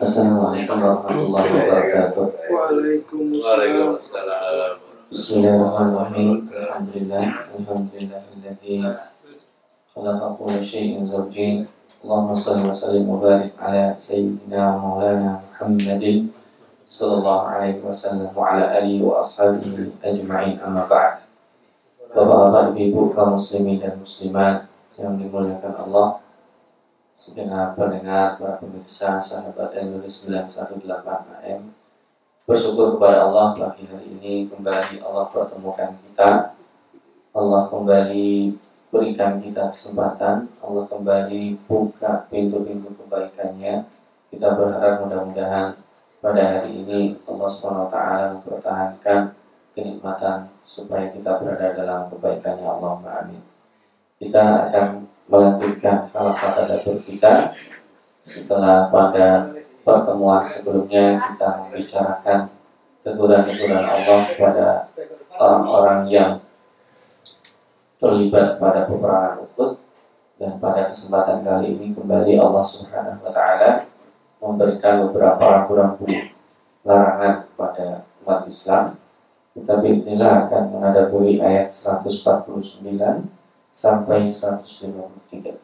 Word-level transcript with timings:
السلام 0.00 0.40
عليكم 0.46 0.76
ورحمة 0.82 1.20
الله 1.28 1.44
وبركاته. 1.44 2.24
وعليكم 2.48 3.20
السلام. 3.36 3.98
بسم 5.12 5.32
الله 5.36 5.54
الرحمن 5.60 5.88
الرحيم. 5.92 6.30
الحمد 6.48 6.90
لله. 6.96 7.24
الحمد 7.60 7.90
لله 7.92 8.22
الذي 8.40 8.76
خلق 9.92 10.20
كل 10.40 10.56
شيء 10.64 11.04
زوجين. 11.04 11.68
اللهم 12.04 12.30
صل 12.34 12.64
وسلم 12.64 13.04
وبارك 13.04 13.52
على 13.60 14.00
سيدنا 14.00 14.80
مولانا 14.80 15.44
محمد 15.44 16.04
صلى 16.88 17.14
الله 17.20 17.40
عليه 17.52 17.76
وسلم 17.84 18.32
وعلى 18.32 18.64
آله 18.80 18.96
وأصحابه 19.04 19.92
أجمعين. 20.00 20.56
أما 20.64 20.88
بعد. 20.88 21.12
Bapak-bapak, 22.14 23.18
مسلمين 23.18 23.82
المسلمات 23.82 24.58
يوم 25.02 25.18
يقول 25.20 25.44
الله. 25.60 26.23
Segenap 27.14 27.78
pendengar, 27.78 28.36
para 28.36 28.58
pemirsa, 28.58 29.22
sahabat 29.22 29.70
Indonesia 29.78 30.50
918 30.50 30.82
AM, 31.46 31.70
bersyukur 32.42 32.98
kepada 32.98 33.30
Allah 33.30 33.54
pagi 33.54 33.86
hari 33.86 34.18
ini 34.18 34.50
kembali 34.50 34.98
Allah 34.98 35.30
pertemukan 35.30 35.94
kita. 35.94 36.58
Allah 37.34 37.62
kembali 37.70 38.58
berikan 38.90 39.38
kita 39.38 39.70
kesempatan. 39.70 40.50
Allah 40.58 40.84
kembali 40.90 41.58
buka 41.66 42.26
pintu-pintu 42.30 42.94
kebaikannya. 42.98 43.86
Kita 44.34 44.54
berharap 44.58 45.06
mudah-mudahan 45.06 45.78
pada 46.18 46.42
hari 46.42 46.82
ini 46.82 47.14
Allah 47.30 47.48
SWT 47.50 47.96
mempertahankan 48.38 49.20
kenikmatan 49.74 50.50
supaya 50.66 51.10
kita 51.14 51.38
berada 51.38 51.74
dalam 51.74 52.10
kebaikannya 52.10 52.66
Allah 52.66 53.22
amin. 53.22 53.42
Kita 54.18 54.70
akan 54.70 55.13
melanjutkan 55.28 56.10
kalau 56.12 56.32
kata 56.36 56.68
datur 56.68 57.00
kita. 57.04 57.54
Setelah 58.24 58.88
pada 58.88 59.52
pertemuan 59.84 60.40
sebelumnya 60.40 61.20
kita 61.20 61.48
membicarakan 61.60 62.48
teguran-teguran 63.04 63.84
Allah 63.84 64.18
kepada 64.32 64.66
orang-orang 65.36 66.00
yang 66.08 66.30
terlibat 68.00 68.56
pada 68.56 68.88
peperangan 68.88 69.44
Uhud. 69.44 69.76
Dan 70.34 70.58
pada 70.58 70.90
kesempatan 70.90 71.46
kali 71.46 71.78
ini 71.78 71.94
kembali 71.94 72.40
Allah 72.40 72.64
Subhanahu 72.64 73.22
wa 73.22 73.30
taala 73.30 73.86
memberikan 74.42 75.06
beberapa 75.06 75.40
rambu-rambu 75.40 76.10
larangan 76.82 77.48
kepada 77.48 77.86
umat 78.24 78.40
Islam. 78.50 78.84
Kita 79.54 79.78
bismillah 79.78 80.50
akan 80.50 80.62
menghadapi 80.74 81.38
ayat 81.38 81.70
149 81.70 83.43
sampai 83.74 84.22
153. 84.30 85.58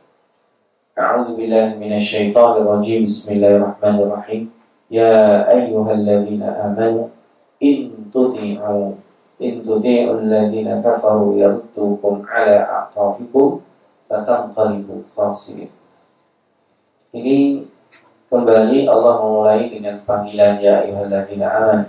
A'udzu 0.99 1.39
billahi 1.39 1.79
minasyaitonir 1.79 2.67
rajim. 2.67 3.07
Bismillahirrahmanirrahim. 3.07 4.51
Ya 4.91 5.47
ayyuhalladzina 5.47 6.67
amanu 6.67 7.15
in 7.63 8.11
tuti'u 8.11 8.99
in 9.39 9.63
tuti'u 9.63 10.19
alladzina 10.19 10.83
kafaru 10.83 11.39
yaruddukum 11.39 12.27
ala 12.27 12.91
a'qabikum 12.91 13.63
fatanqalibu 14.11 15.07
khasirin. 15.15 15.71
Ini 17.15 17.63
kembali 18.27 18.91
Allah 18.91 19.23
memulai 19.23 19.71
dengan 19.71 20.03
panggilan 20.03 20.59
ya 20.59 20.83
ayyuhalladzina 20.83 21.47
amanu. 21.47 21.87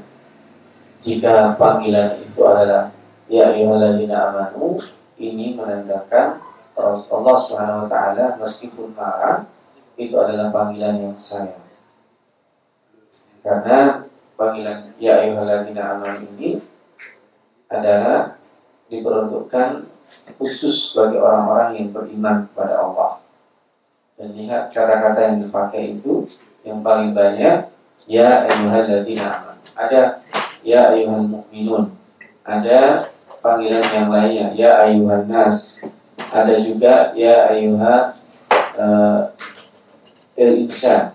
Jika 1.01 1.57
panggilan 1.57 2.21
itu 2.21 2.45
adalah 2.45 2.93
ya 3.25 3.49
ayyuhalladzina 3.49 4.29
amanu 4.29 4.77
ini 5.21 5.53
menandakan 5.53 6.41
Allah 6.81 7.35
Subhanahu 7.37 7.85
wa 7.85 7.87
taala 7.87 8.41
meskipun 8.41 8.97
marah 8.97 9.45
itu 9.93 10.17
adalah 10.17 10.49
panggilan 10.49 10.97
yang 10.97 11.13
sayang. 11.13 11.61
Karena 13.45 14.09
panggilan 14.33 14.97
ya 14.97 15.21
ayyuhalladzina 15.21 15.97
amanu 15.97 16.25
ini 16.37 16.57
adalah 17.69 18.41
diperuntukkan 18.89 19.85
khusus 20.41 20.97
bagi 20.97 21.21
orang-orang 21.21 21.69
yang 21.77 21.87
beriman 21.93 22.49
kepada 22.49 22.81
Allah. 22.81 23.21
Dan 24.17 24.33
lihat 24.37 24.73
kata-kata 24.73 25.33
yang 25.33 25.37
dipakai 25.45 25.97
itu 25.97 26.25
yang 26.65 26.81
paling 26.81 27.13
banyak 27.13 27.69
ya 28.09 28.27
ayyuhalladzina 28.49 29.25
amanu. 29.25 29.61
Ada 29.77 30.25
ya 30.65 30.93
ayyuhal 30.97 31.29
mu'minun. 31.29 31.93
Ada 32.41 33.10
panggilan 33.41 33.85
yang 33.91 34.07
lainnya. 34.07 34.47
Ya 34.55 34.71
ayuhan 34.85 35.27
nas. 35.27 35.83
Ada 36.31 36.63
juga 36.63 37.11
ya 37.17 37.51
ayuha 37.51 38.15
uh, 38.77 39.21
insan 40.37 41.11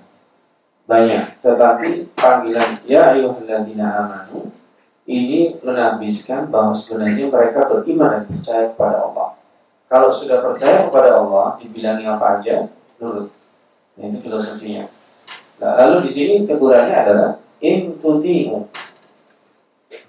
banyak. 0.84 1.40
Tetapi 1.40 2.12
panggilan 2.12 2.82
ya 2.84 3.16
ayyuhalladzina 3.16 3.86
amanu 4.04 4.50
ini 5.06 5.54
menambiskan 5.62 6.50
bahwa 6.50 6.74
sebenarnya 6.74 7.30
mereka 7.30 7.70
beriman 7.70 8.20
dan 8.20 8.22
percaya 8.26 8.64
kepada 8.74 8.96
Allah. 9.06 9.28
Kalau 9.86 10.10
sudah 10.10 10.42
percaya 10.42 10.90
kepada 10.90 11.14
Allah 11.14 11.54
dibilangi 11.62 12.02
apa 12.10 12.42
aja? 12.42 12.66
Nurut. 12.98 13.30
Nah, 13.96 14.02
itu 14.10 14.18
filosofinya. 14.18 14.90
Nah, 15.62 15.78
lalu 15.78 16.04
di 16.04 16.10
sini 16.10 16.34
tegurannya 16.42 16.92
adalah 16.92 17.30
in 17.62 17.96
tuti'u 18.02 18.66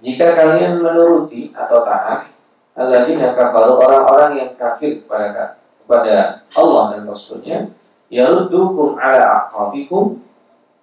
jika 0.04 0.38
kalian 0.38 0.82
menuruti 0.82 1.54
atau 1.54 1.82
taat 1.82 2.30
alladzina 2.78 3.34
kafaru 3.34 3.82
orang-orang 3.82 4.32
yang 4.38 4.52
kafir 4.54 5.02
kepada 5.02 5.58
kepada 5.82 6.46
Allah 6.54 6.84
dan 6.94 7.10
Rasulnya 7.10 7.72
yaruddukum 8.12 9.00
ala 9.00 9.48
aqabikum 9.48 10.22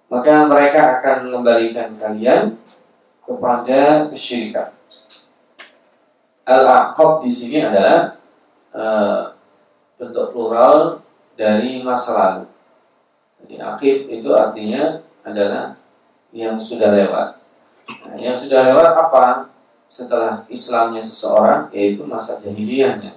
maka 0.09 0.45
mereka 0.45 1.01
akan 1.01 1.15
mengembalikan 1.25 1.97
kalian 1.97 2.61
kepada 3.25 4.05
kesyirikan. 4.13 4.69
Al-aqab 6.45 7.25
di 7.25 7.31
sini 7.33 7.65
adalah 7.65 8.21
uh, 8.69 9.33
bentuk 9.97 10.29
plural 10.29 11.01
dari 11.33 11.81
masa 11.81 12.11
lalu. 12.13 12.45
Jadi 13.41 13.55
akib 13.57 13.97
itu 14.13 14.29
artinya 14.29 15.01
adalah 15.25 15.73
yang 16.29 16.53
sudah 16.61 16.93
lewat. 16.93 17.41
Yang 18.17 18.47
sudah 18.47 18.71
lewat 18.71 18.93
apa? 18.95 19.23
Setelah 19.85 20.43
Islamnya 20.49 20.99
seseorang, 20.99 21.69
yaitu 21.69 22.03
masa 22.03 22.41
jahiliyahnya. 22.41 23.13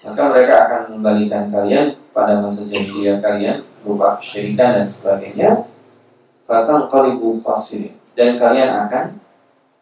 Maka 0.00 0.22
mereka 0.32 0.54
akan 0.64 0.80
mengembalikan 0.88 1.52
kalian 1.52 1.98
pada 2.14 2.40
masa 2.40 2.64
jahiliyah 2.64 3.20
kalian, 3.20 3.66
berupa 3.82 4.16
kesyirikan 4.16 4.80
dan 4.80 4.86
sebagainya. 4.86 5.50
Fatang 6.46 6.88
kalibu 6.88 7.42
fasir. 7.44 7.92
Dan 8.16 8.40
kalian 8.40 8.86
akan 8.86 9.20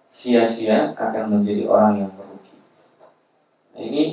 sia-sia 0.09 0.97
akan 0.97 1.39
menjadi 1.39 1.69
orang 1.69 2.05
yang 2.05 2.11
merugi. 2.17 2.57
Nah, 3.77 3.81
ini 3.85 4.05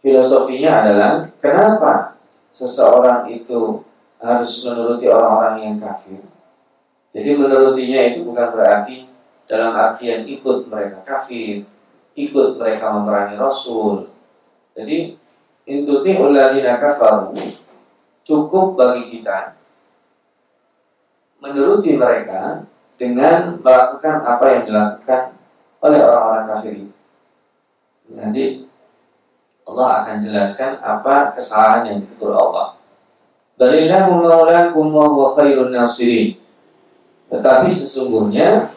filosofinya 0.00 0.84
adalah 0.84 1.28
kenapa 1.38 2.16
seseorang 2.50 3.28
itu 3.30 3.84
harus 4.20 4.50
menuruti 4.64 5.06
orang-orang 5.08 5.56
yang 5.64 5.76
kafir 5.80 6.20
jadi 7.10 7.30
menurutinya 7.34 8.00
itu 8.06 8.22
bukan 8.22 8.48
berarti 8.54 9.10
dalam 9.50 9.74
artian 9.74 10.22
ikut 10.30 10.70
mereka 10.70 11.02
kafir, 11.02 11.66
ikut 12.14 12.48
mereka 12.54 12.94
memerangi 12.94 13.34
Rasul. 13.34 14.06
Jadi 14.78 15.18
intuti 15.66 16.14
uladina 16.14 16.78
kafaru 16.78 17.34
cukup 18.22 18.78
bagi 18.78 19.10
kita 19.10 19.58
menuruti 21.42 21.98
mereka 21.98 22.62
dengan 22.94 23.58
melakukan 23.58 24.16
apa 24.22 24.44
yang 24.54 24.62
dilakukan 24.68 25.22
oleh 25.80 26.00
orang-orang 26.04 26.46
kafir. 26.54 26.76
Nanti 28.12 28.44
Allah 29.64 29.88
akan 30.04 30.16
jelaskan 30.20 30.78
apa 30.82 31.32
kesalahan 31.34 31.82
yang 31.90 31.98
ditegur 32.04 32.36
Allah. 32.36 32.76
Balillahu 33.56 34.24
maulakum 34.24 34.88
wa 34.92 35.04
huwa 35.08 35.36
khairun 35.36 35.72
nasirin. 35.72 36.39
Tetapi 37.30 37.70
sesungguhnya 37.70 38.74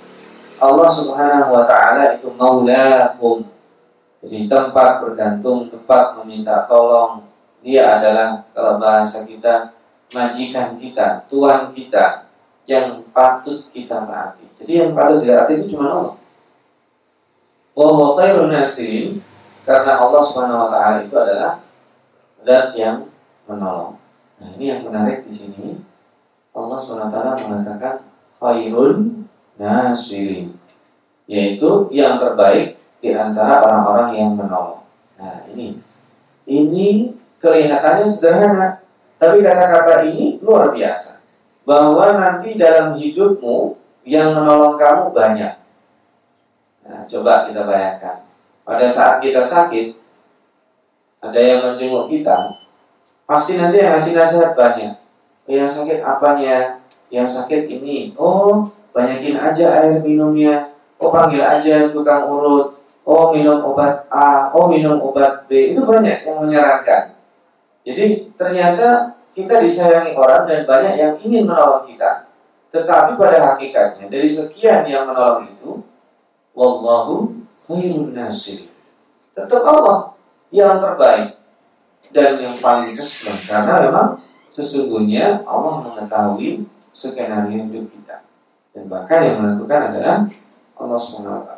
Allah 0.61 0.87
Subhanahu 0.87 1.49
wa 1.57 1.65
taala 1.65 2.15
itu 2.15 2.29
maulakum. 2.31 3.49
Jadi 4.23 4.47
tempat 4.47 5.03
bergantung, 5.03 5.67
tempat 5.67 6.15
meminta 6.21 6.63
tolong. 6.69 7.27
Dia 7.59 7.99
adalah 7.99 8.47
kalau 8.55 8.79
bahasa 8.79 9.27
kita 9.27 9.75
majikan 10.13 10.79
kita, 10.79 11.27
tuan 11.27 11.73
kita 11.75 12.29
yang 12.69 13.03
patut 13.11 13.67
kita 13.73 14.07
taati. 14.07 14.47
Jadi 14.63 14.71
yang 14.79 14.91
patut 14.95 15.25
ditaati 15.25 15.53
itu 15.59 15.75
cuma 15.75 15.91
Allah. 15.91 16.15
Wa 17.73 18.15
khairun 18.15 18.53
nasirin 18.53 19.19
karena 19.65 19.99
Allah 19.99 20.21
Subhanahu 20.21 20.61
wa 20.67 20.69
taala 20.69 20.97
itu 21.03 21.15
adalah 21.17 21.59
zat 22.45 22.77
yang 22.77 23.09
menolong. 23.49 23.99
Nah, 24.39 24.47
ini 24.55 24.65
yang 24.71 24.85
menarik 24.87 25.25
di 25.27 25.31
sini. 25.31 25.67
Allah 26.53 26.77
Subhanahu 26.77 27.09
wa 27.09 27.13
taala 27.15 27.31
mengatakan 27.43 28.12
khairun 28.43 29.23
nasirin 29.55 30.51
yaitu 31.23 31.87
yang 31.95 32.19
terbaik 32.19 32.75
di 32.99 33.15
antara 33.15 33.63
orang-orang 33.63 34.09
yang 34.11 34.31
menolong. 34.35 34.83
Nah, 35.15 35.47
ini 35.47 35.79
ini 36.43 37.15
kelihatannya 37.39 38.03
sederhana, 38.07 38.83
Tapi 39.15 39.39
kata-kata 39.39 40.03
ini 40.11 40.35
luar 40.43 40.75
biasa. 40.75 41.23
Bahwa 41.63 42.19
nanti 42.19 42.59
dalam 42.59 42.91
hidupmu 42.91 43.79
yang 44.03 44.35
menolong 44.35 44.75
kamu 44.75 45.15
banyak. 45.15 45.53
Nah, 46.83 47.07
coba 47.07 47.47
kita 47.47 47.63
bayangkan. 47.63 48.27
Pada 48.67 48.83
saat 48.83 49.23
kita 49.23 49.39
sakit, 49.39 49.95
ada 51.23 51.39
yang 51.39 51.63
menjenguk 51.63 52.11
kita, 52.11 52.59
pasti 53.23 53.55
nanti 53.55 53.79
yang 53.79 53.95
ngasih 53.95 54.11
nasihat 54.11 54.51
banyak. 54.59 54.91
Yang 55.47 55.71
sakit 55.71 56.03
apanya? 56.03 56.82
Yang 57.13 57.27
sakit 57.37 57.69
ini. 57.69 58.17
Oh, 58.17 58.73
banyakin 58.89 59.37
aja 59.37 59.85
air 59.85 60.01
minumnya. 60.01 60.73
Oh, 60.97 61.13
panggil 61.13 61.45
aja 61.45 61.93
tukang 61.93 62.25
urut 62.25 62.83
oh 63.03 63.35
minum 63.35 63.59
obat 63.63 64.07
A, 64.07 64.49
oh 64.55 64.71
minum 64.71 64.99
obat 64.99 65.45
B, 65.47 65.75
itu 65.75 65.83
banyak 65.83 66.23
yang 66.23 66.39
menyarankan. 66.39 67.19
Jadi 67.83 68.31
ternyata 68.39 69.11
kita 69.35 69.59
disayangi 69.59 70.15
orang 70.15 70.47
dan 70.47 70.63
banyak 70.63 70.93
yang 70.95 71.13
ingin 71.19 71.43
menolong 71.43 71.83
kita. 71.83 72.31
Tetapi 72.71 73.19
pada 73.19 73.53
hakikatnya 73.53 74.07
dari 74.09 74.25
sekian 74.25 74.87
yang 74.87 75.05
menolong 75.05 75.51
itu, 75.51 75.83
wallahu 76.55 77.43
khairun 77.67 78.15
nasir. 78.15 78.71
Tetap 79.35 79.61
Allah 79.61 80.15
yang 80.49 80.79
terbaik 80.79 81.37
dan 82.15 82.39
yang 82.39 82.55
paling 82.57 82.95
cerdas 82.95 83.49
karena 83.49 83.83
memang 83.83 84.09
sesungguhnya 84.53 85.43
Allah 85.43 85.81
mengetahui 85.81 86.65
skenario 86.93 87.65
hidup 87.67 87.89
kita 87.89 88.23
dan 88.73 88.83
bahkan 88.89 89.19
yang 89.21 89.37
menentukan 89.41 89.93
adalah 89.93 90.17
Allah 90.73 90.97
SWT. 90.97 91.51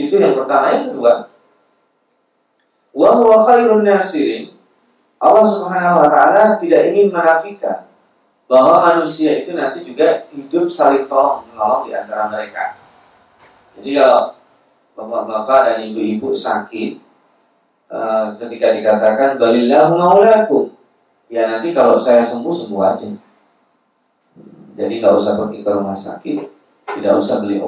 Itu 0.00 0.14
yang 0.16 0.32
pertama. 0.32 0.72
Yang 0.72 0.96
kedua, 0.96 1.12
wa 2.96 3.10
huwa 3.16 3.36
khairun 3.44 3.84
nasirin. 3.84 4.56
Allah 5.20 5.44
Subhanahu 5.44 6.00
wa 6.00 6.08
taala 6.08 6.56
tidak 6.56 6.88
ingin 6.88 7.12
menafikan 7.12 7.84
bahwa 8.48 8.80
manusia 8.88 9.44
itu 9.44 9.52
nanti 9.52 9.84
juga 9.84 10.24
hidup 10.32 10.72
saling 10.72 11.04
tolong 11.04 11.44
menolong 11.52 11.84
di 11.84 11.92
antara 11.92 12.32
mereka. 12.32 12.80
Jadi 13.76 14.00
kalau 14.00 14.32
bapak-bapak 14.96 15.60
dan 15.68 15.78
ibu-ibu 15.92 16.32
sakit 16.32 16.98
uh, 17.92 18.40
ketika 18.40 18.72
dikatakan 18.72 19.36
balillahu 19.36 19.92
maulakum 20.00 20.72
ya 21.28 21.46
nanti 21.46 21.76
kalau 21.76 22.00
saya 22.00 22.24
sembuh 22.24 22.50
sembuh 22.50 22.82
aja. 22.82 23.06
Jadi 24.74 25.02
nggak 25.02 25.14
usah 25.16 25.38
pergi 25.38 25.58
ke 25.62 25.70
rumah 25.70 25.96
sakit, 25.96 26.38
tidak 26.98 27.12
usah 27.18 27.42
beli 27.42 27.58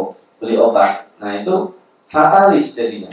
beli 0.42 0.54
obat. 0.58 1.06
Nah 1.22 1.38
itu 1.38 1.74
fatalis 2.10 2.74
jadinya. 2.74 3.10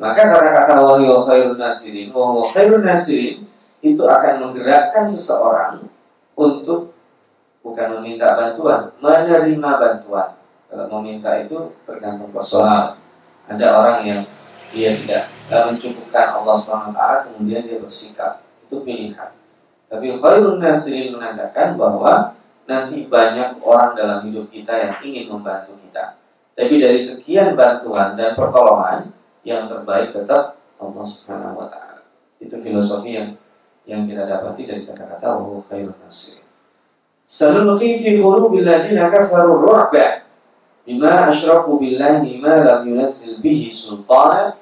Maka 0.00 0.26
karena 0.26 0.50
kata 0.50 0.74
wahyu 0.82 1.22
khairun 1.22 1.56
nasirin, 1.56 2.10
wahyu 2.10 2.42
khairun 2.50 2.82
nasirin 2.82 3.46
itu 3.84 4.02
akan 4.02 4.34
menggerakkan 4.42 5.06
seseorang 5.06 5.86
untuk 6.34 6.96
bukan 7.62 8.00
meminta 8.00 8.34
bantuan, 8.34 8.90
menerima 8.98 9.70
bantuan. 9.78 10.36
Kalau 10.66 10.86
meminta 10.98 11.30
itu 11.38 11.70
tergantung 11.86 12.34
personal. 12.34 12.98
Ada 13.44 13.66
orang 13.76 13.98
yang 14.02 14.20
dia 14.74 14.96
tidak 14.98 15.30
mencukupkan 15.46 16.34
Allah 16.34 16.56
SWT 16.58 17.00
kemudian 17.28 17.62
dia 17.62 17.78
bersikap 17.78 18.42
itu 18.66 18.82
pilihan. 18.82 19.30
Tapi 19.86 20.18
khairun 20.18 20.58
nasirin 20.58 21.14
menandakan 21.14 21.78
bahwa 21.78 22.12
nanti 22.64 23.04
banyak 23.08 23.60
orang 23.60 23.92
dalam 23.92 24.18
hidup 24.24 24.48
kita 24.48 24.72
yang 24.88 24.94
ingin 25.04 25.26
membantu 25.28 25.76
kita. 25.76 26.16
Tapi 26.54 26.74
dari 26.78 26.96
sekian 26.96 27.58
bantuan 27.58 28.14
dan 28.14 28.32
pertolongan 28.38 29.10
yang 29.42 29.66
terbaik 29.66 30.14
tetap 30.14 30.56
Allah 30.78 31.04
Subhanahu 31.04 31.60
wa 31.60 31.66
taala. 31.68 32.06
Itu 32.38 32.56
filosofi 32.56 33.18
yang 33.18 33.34
yang 33.84 34.08
kita 34.08 34.24
dapati 34.24 34.64
dari 34.64 34.88
kata-kata 34.88 35.36
wa 35.36 35.60
khairun 35.68 35.98
nasir. 36.00 36.40
Sanulqi 37.24 38.00
fi 38.00 38.20
qulubil 38.20 38.64
ladina 38.64 39.08
kafaru 39.12 39.60
ru'ba 39.60 40.24
bima 40.84 41.28
asyraku 41.28 41.80
billahi 41.80 42.40
ma 42.40 42.60
lam 42.60 42.80
yunazzil 42.84 43.40
bihi 43.40 43.68
sultana 43.68 44.56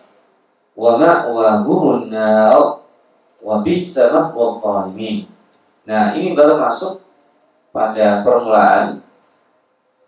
wa 0.79 0.99
ma'wahumun 0.99 2.11
nar 2.11 2.83
wa 3.43 3.55
bi'sa 3.61 4.15
mathwal 4.15 4.63
zalimin. 4.63 5.27
Nah, 5.83 6.15
ini 6.15 6.33
baru 6.39 6.63
masuk 6.63 7.02
pada 7.73 8.21
permulaan 8.21 9.01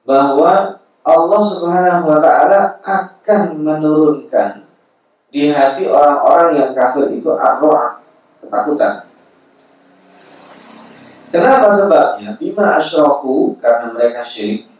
bahwa 0.05 0.79
Allah 1.05 1.43
Subhanahu 1.43 2.05
wa 2.13 2.19
taala 2.21 2.81
akan 2.85 3.43
menurunkan 3.61 4.65
di 5.35 5.51
hati 5.51 5.89
orang-orang 5.89 6.61
yang 6.61 6.71
kafir 6.77 7.11
itu 7.11 7.29
arwah 7.35 7.99
ketakutan. 8.39 9.09
Kenapa 11.35 11.67
sebabnya? 11.75 12.39
Bima 12.39 12.79
asyraku 12.79 13.59
karena 13.59 13.91
mereka 13.91 14.23
syirik. 14.23 14.71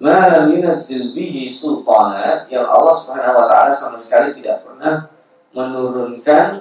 Ma 0.00 0.32
lam 0.32 0.48
yunzil 0.48 1.12
bihi 1.12 1.44
sultana 1.52 2.48
yang 2.48 2.64
Allah 2.64 2.94
Subhanahu 2.96 3.36
wa 3.36 3.46
taala 3.46 3.68
sama 3.68 4.00
sekali 4.00 4.32
tidak 4.40 4.64
pernah 4.64 5.12
menurunkan 5.52 6.56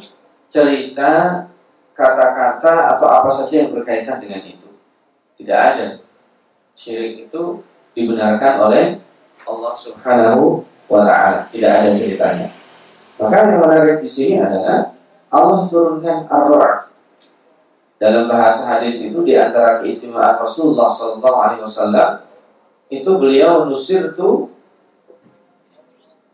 cerita 0.52 1.48
kata-kata 1.96 2.96
atau 2.96 3.08
apa 3.08 3.32
saja 3.32 3.64
yang 3.64 3.72
berkaitan 3.72 4.20
dengan 4.20 4.44
itu. 4.44 4.59
Tidak 5.40 5.56
ada. 5.56 6.04
Syirik 6.76 7.32
itu 7.32 7.64
dibenarkan 7.96 8.60
oleh 8.60 9.00
Allah 9.48 9.74
Subhanahu 9.74 10.68
wa 10.92 11.02
taala. 11.08 11.48
Tidak 11.48 11.72
ada 11.72 11.90
ceritanya. 11.96 12.52
Maka 13.16 13.48
yang 13.48 13.64
menarik 13.64 14.04
di 14.04 14.10
sini 14.10 14.44
adalah 14.44 14.92
Allah 15.32 15.60
turunkan 15.72 16.28
ar 16.28 16.92
Dalam 18.00 18.32
bahasa 18.32 18.68
hadis 18.68 19.00
itu 19.04 19.24
di 19.28 19.36
antara 19.36 19.84
keistimewaan 19.84 20.40
Rasulullah 20.40 20.88
Sallallahu 20.88 21.38
Alaihi 21.40 21.64
Wasallam 21.64 22.24
itu 22.88 23.12
beliau 23.20 23.68
nusir 23.68 24.16
tu 24.16 24.48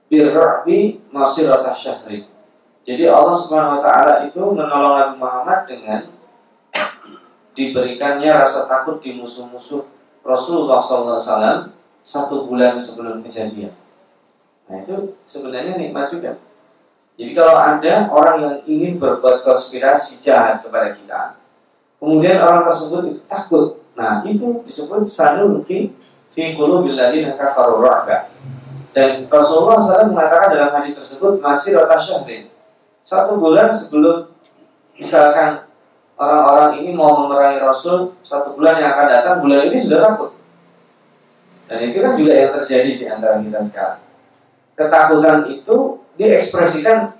birrabi 0.10 1.02
masirata 1.10 1.74
syahri. 1.74 2.30
Jadi 2.86 3.10
Allah 3.10 3.34
Subhanahu 3.34 3.78
Wa 3.78 3.82
Taala 3.82 4.14
itu 4.30 4.42
menolong 4.46 4.94
Nabi 4.94 5.16
Muhammad 5.18 5.60
dengan 5.66 6.15
diberikannya 7.56 8.30
rasa 8.30 8.68
takut 8.68 9.00
di 9.00 9.16
musuh-musuh 9.16 9.88
Rasulullah 10.22 10.84
SAW 10.84 11.72
satu 12.06 12.46
bulan 12.46 12.78
sebelum 12.78 13.24
kejadian. 13.24 13.74
Nah 14.70 14.82
itu 14.84 15.18
sebenarnya 15.26 15.80
nikmat 15.80 16.12
juga. 16.12 16.38
Jadi 17.16 17.32
kalau 17.32 17.56
ada 17.56 18.12
orang 18.12 18.38
yang 18.44 18.56
ingin 18.68 18.94
berbuat 19.00 19.48
konspirasi 19.48 20.20
jahat 20.20 20.60
kepada 20.62 20.92
kita, 20.92 21.22
kemudian 21.98 22.44
orang 22.44 22.68
tersebut 22.68 23.16
itu 23.16 23.22
takut. 23.24 23.80
Nah 23.96 24.22
itu 24.28 24.62
disebut 24.68 25.08
sanulki 25.08 25.96
fi 26.36 26.52
ladzina 26.92 27.40
kafaru 27.40 27.80
Dan 28.92 29.32
Rasulullah 29.32 29.80
SAW 29.80 30.12
mengatakan 30.12 30.52
dalam 30.52 30.72
hadis 30.76 31.00
tersebut 31.00 31.40
masih 31.40 31.80
rota 31.80 31.96
syahrin. 31.96 32.52
Satu 33.06 33.40
bulan 33.40 33.72
sebelum 33.72 34.28
misalkan 35.00 35.68
orang-orang 36.16 36.84
ini 36.84 36.92
mau 36.96 37.24
memerangi 37.24 37.60
Rasul 37.60 38.16
satu 38.24 38.56
bulan 38.56 38.80
yang 38.80 38.96
akan 38.96 39.08
datang, 39.12 39.36
bulan 39.44 39.68
ini 39.68 39.78
sudah 39.80 40.00
takut. 40.04 40.32
Dan 41.66 41.78
itu 41.92 41.98
kan 42.00 42.14
juga 42.16 42.34
yang 42.34 42.52
terjadi 42.56 42.92
di 42.96 43.06
antara 43.10 43.42
kita 43.42 43.60
sekarang. 43.60 44.02
Ketakutan 44.76 45.38
itu 45.50 45.76
diekspresikan 46.16 47.16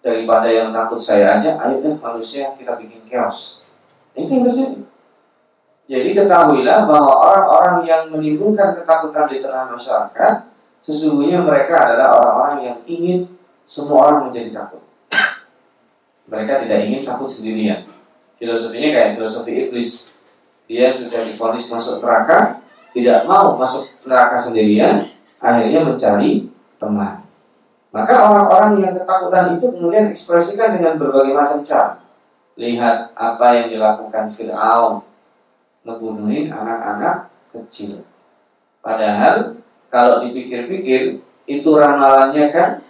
daripada 0.00 0.48
yang 0.48 0.70
takut 0.70 0.98
saya 1.02 1.38
aja, 1.38 1.58
ayo 1.58 1.82
deh 1.82 1.94
manusia 1.98 2.54
kita 2.54 2.78
bikin 2.78 3.02
chaos. 3.10 3.62
Itu 4.14 4.30
yang 4.30 4.46
terjadi. 4.50 4.78
Jadi 5.86 6.08
ketahuilah 6.18 6.82
bahwa 6.86 7.14
orang-orang 7.14 7.86
yang 7.86 8.02
menimbulkan 8.10 8.74
ketakutan 8.74 9.30
di 9.30 9.38
tengah 9.38 9.70
masyarakat, 9.70 10.50
sesungguhnya 10.82 11.46
mereka 11.46 11.90
adalah 11.90 12.18
orang-orang 12.18 12.56
yang 12.62 12.78
ingin 12.90 13.18
semua 13.62 14.10
orang 14.10 14.30
menjadi 14.30 14.50
takut. 14.50 14.82
Mereka 16.26 16.66
tidak 16.66 16.78
ingin 16.90 17.02
takut 17.06 17.30
sendirian. 17.30 17.86
Filosofinya 18.36 18.88
kayak 18.92 19.10
filosofi 19.16 19.52
iblis. 19.56 20.18
Dia 20.66 20.90
sudah 20.90 21.24
difonis 21.24 21.70
masuk 21.72 22.02
neraka, 22.02 22.60
tidak 22.92 23.24
mau 23.24 23.54
masuk 23.56 23.86
neraka 24.04 24.36
sendirian, 24.36 25.08
akhirnya 25.40 25.86
mencari 25.86 26.50
teman. 26.76 27.22
Maka 27.94 28.12
orang-orang 28.28 28.84
yang 28.84 28.92
ketakutan 28.92 29.56
itu 29.56 29.66
kemudian 29.72 30.12
ekspresikan 30.12 30.76
dengan 30.76 31.00
berbagai 31.00 31.32
macam 31.32 31.64
cara. 31.64 32.02
Lihat 32.60 33.16
apa 33.16 33.46
yang 33.56 33.66
dilakukan 33.72 34.28
Fir'aun, 34.28 35.00
ngebunuhin 35.86 36.52
anak-anak 36.52 37.32
kecil. 37.56 38.04
Padahal 38.84 39.56
kalau 39.88 40.20
dipikir-pikir 40.28 41.24
itu 41.46 41.70
ramalannya 41.72 42.52
kan 42.52 42.84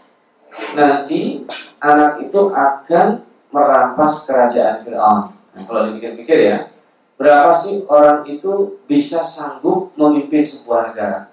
nanti 0.75 1.45
anak 1.79 2.25
itu 2.25 2.50
akan 2.50 3.23
merampas 3.53 4.26
kerajaan 4.26 4.83
Fir'aun. 4.83 5.36
Nah, 5.56 5.62
kalau 5.64 5.80
dipikir-pikir 5.88 6.38
ya, 6.52 6.68
berapa 7.16 7.48
sih 7.56 7.88
orang 7.88 8.28
itu 8.28 8.76
bisa 8.84 9.25
sanggup 9.25 9.96
memimpin 9.96 10.44
sebuah 10.44 10.92
negara? 10.92 11.32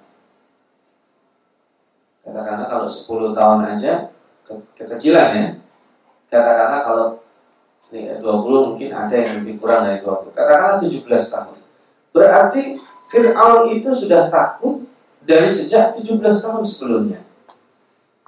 Katakanlah 2.23 2.71
kalau 2.71 2.87
10 2.87 3.35
tahun 3.35 3.59
aja 3.75 3.93
ke 4.47 4.53
kekecilan 4.79 5.29
ya. 5.35 5.47
Katakanlah 6.31 6.81
kalau 6.87 7.07
20 7.93 8.25
20 8.25 8.67
mungkin 8.73 8.89
ada 8.89 9.13
yang 9.13 9.43
lebih 9.43 9.61
kurang 9.61 9.85
dari 9.85 10.01
20 10.01 10.33
katakanlah 10.33 10.81
17 10.81 11.05
tahun 11.05 11.57
berarti 12.09 12.63
Fir'aun 13.13 13.69
itu 13.69 13.89
sudah 13.93 14.33
takut 14.33 14.81
dari 15.21 15.45
sejak 15.45 15.93
17 15.93 16.17
tahun 16.17 16.63
sebelumnya 16.65 17.21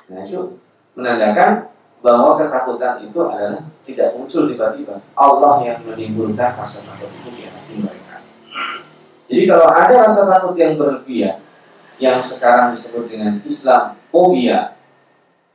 nah 0.06 0.22
itu 0.22 0.62
menandakan 0.94 1.74
bahwa 2.06 2.38
ketakutan 2.38 3.02
itu 3.02 3.18
adalah 3.26 3.66
tidak 3.82 4.14
muncul 4.14 4.46
tiba-tiba 4.46 5.02
Allah 5.18 5.66
yang 5.66 5.82
menimbulkan 5.82 6.54
rasa 6.54 6.86
takut 6.86 7.10
itu 7.10 7.30
di 7.34 7.50
hati 7.50 7.74
mereka 7.82 8.22
jadi 9.26 9.44
kalau 9.50 9.68
ada 9.74 9.94
rasa 10.06 10.30
takut 10.30 10.54
yang 10.54 10.78
berlebihan 10.78 11.42
yang 11.98 12.22
sekarang 12.22 12.70
disebut 12.70 13.10
dengan 13.10 13.42
Islam 13.42 13.98
fobia 14.14 14.78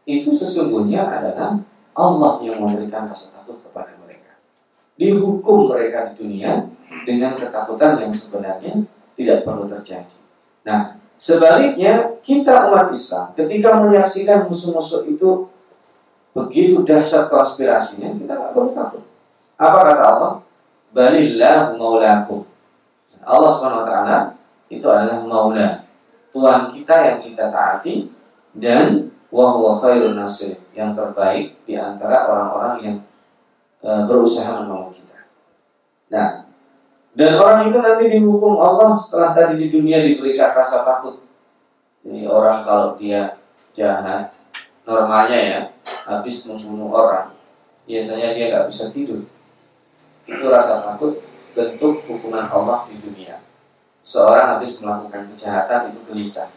itu 0.08 0.34
sesungguhnya 0.34 1.06
adalah 1.06 1.62
Allah 1.94 2.32
yang 2.42 2.58
memberikan 2.62 3.10
rasa 3.10 3.34
takut 3.34 3.60
kepada 3.60 3.92
mereka. 4.00 4.38
Dihukum 4.96 5.70
mereka 5.70 6.12
di 6.12 6.24
dunia 6.24 6.66
dengan 7.04 7.36
ketakutan 7.36 8.00
yang 8.00 8.12
sebenarnya 8.14 8.84
tidak 9.14 9.44
perlu 9.44 9.68
terjadi. 9.68 10.16
Nah, 10.64 10.96
sebaliknya 11.20 12.18
kita 12.24 12.72
umat 12.72 12.88
Islam 12.92 13.36
ketika 13.36 13.80
menyaksikan 13.80 14.48
musuh-musuh 14.48 15.04
itu 15.08 15.48
begitu 16.36 16.82
dahsyat 16.86 17.28
konspirasinya, 17.28 18.14
kita 18.16 18.34
tidak 18.34 18.50
perlu 18.54 18.70
takut. 18.72 19.02
Apa 19.60 19.78
kata 19.84 20.04
Allah? 20.04 20.32
Balillahu 20.90 21.78
maulakum. 21.78 22.40
Allah 23.20 23.50
SWT 23.52 23.92
itu 24.72 24.86
adalah 24.86 25.20
maula. 25.22 25.84
Tuhan 26.30 26.72
kita 26.74 26.94
yang 26.94 27.18
kita 27.18 27.50
taati 27.50 28.08
dan 28.54 29.10
wahwa 29.30 29.78
khairun 29.82 30.18
nasir 30.18 30.58
yang 30.74 30.94
terbaik 30.94 31.58
di 31.66 31.74
antara 31.74 32.26
orang-orang 32.26 32.74
yang 32.82 32.96
e, 33.82 33.90
berusaha 34.06 34.62
menolong 34.62 34.94
kita. 34.94 35.18
Nah, 36.10 36.50
dan 37.14 37.30
orang 37.38 37.70
itu 37.70 37.78
nanti 37.82 38.04
dihukum 38.10 38.58
Allah 38.58 38.94
setelah 38.94 39.34
tadi 39.34 39.58
di 39.58 39.66
dunia 39.74 40.02
diberikan 40.02 40.54
rasa 40.54 40.86
takut. 40.86 41.22
Jadi 42.06 42.26
orang 42.26 42.62
kalau 42.62 42.88
dia 42.94 43.38
jahat, 43.74 44.30
normalnya 44.86 45.38
ya, 45.38 45.60
habis 46.10 46.42
membunuh 46.50 46.90
orang, 46.90 47.30
biasanya 47.86 48.34
dia 48.34 48.50
nggak 48.50 48.66
bisa 48.66 48.90
tidur. 48.90 49.22
Itu 50.26 50.46
rasa 50.50 50.82
takut 50.82 51.22
bentuk 51.54 52.02
hukuman 52.10 52.50
Allah 52.50 52.90
di 52.90 52.98
dunia. 52.98 53.38
Seorang 54.02 54.58
habis 54.58 54.82
melakukan 54.82 55.30
kejahatan 55.30 55.92
itu 55.92 56.00
gelisah 56.08 56.50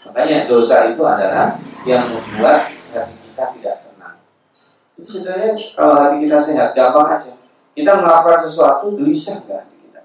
Makanya 0.00 0.48
dosa 0.48 0.88
itu 0.88 1.02
adalah 1.04 1.60
yang 1.84 2.08
membuat 2.08 2.72
hati 2.92 3.14
kita 3.28 3.44
tidak 3.56 3.74
tenang. 3.84 4.16
Jadi 4.96 5.08
sebenarnya 5.08 5.50
kalau 5.76 5.94
hati 6.00 6.16
kita 6.24 6.38
sehat, 6.40 6.68
gampang 6.72 7.08
aja. 7.20 7.32
Kita 7.76 8.00
melakukan 8.00 8.40
sesuatu 8.40 8.96
gelisah 8.96 9.44
nggak 9.44 9.58
hati 9.60 9.76
kita. 9.84 10.00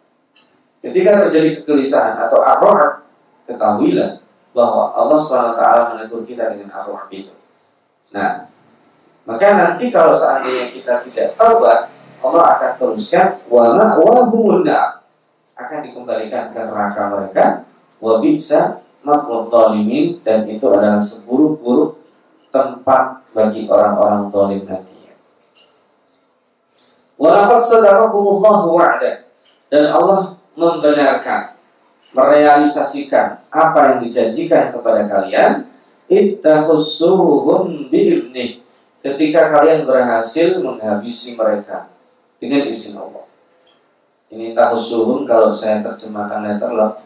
Ketika 0.84 1.12
terjadi 1.26 1.50
kegelisahan 1.64 2.20
atau 2.28 2.44
arwah, 2.44 3.08
ketahuilah 3.48 4.20
bahwa 4.52 4.92
Allah 4.92 5.20
swt 5.20 5.62
menegur 5.96 6.22
kita 6.28 6.52
dengan 6.52 6.76
arwah 6.76 7.08
itu. 7.08 7.32
Nah, 8.12 8.52
maka 9.26 9.58
nanti 9.58 9.90
kalau 9.90 10.14
seandainya 10.14 10.70
kita 10.70 11.02
tidak 11.10 11.34
taubat, 11.34 11.90
Allah 12.22 12.46
akan 12.58 12.72
teruskan 12.78 13.42
wala 13.50 13.98
wahumunda 13.98 15.02
akan 15.58 15.80
dikembalikan 15.82 16.54
ke 16.54 16.62
neraka 16.62 17.02
mereka. 17.10 17.46
Wa 17.98 18.22
bisa 18.22 18.86
maf'ul 19.02 19.50
zalimin 19.50 20.22
dan 20.22 20.46
itu 20.46 20.70
adalah 20.70 21.02
seburuk-buruk 21.02 21.98
tempat 22.54 23.26
bagi 23.34 23.66
orang-orang 23.66 24.30
zalim 24.30 24.62
nantinya. 24.70 25.14
Walaqad 27.18 27.62
sadaqakumullahu 27.66 28.78
wa'da. 28.78 29.26
Dan 29.74 29.90
Allah 29.90 30.38
membenarkan 30.54 31.58
merealisasikan 32.14 33.42
apa 33.50 33.80
yang 33.90 33.98
dijanjikan 34.06 34.70
kepada 34.70 35.10
kalian. 35.10 35.66
Ittahussuhum 36.06 37.90
bi'idnih 37.90 38.65
ketika 39.06 39.54
kalian 39.54 39.86
berhasil 39.86 40.58
menghabisi 40.58 41.38
mereka 41.38 41.94
dengan 42.42 42.66
izin 42.66 42.98
Allah. 42.98 43.30
Ini 44.34 44.58
tahussuhum 44.58 45.30
kalau 45.30 45.54
saya 45.54 45.86
terjemahkan 45.86 46.42
letterlock 46.42 47.06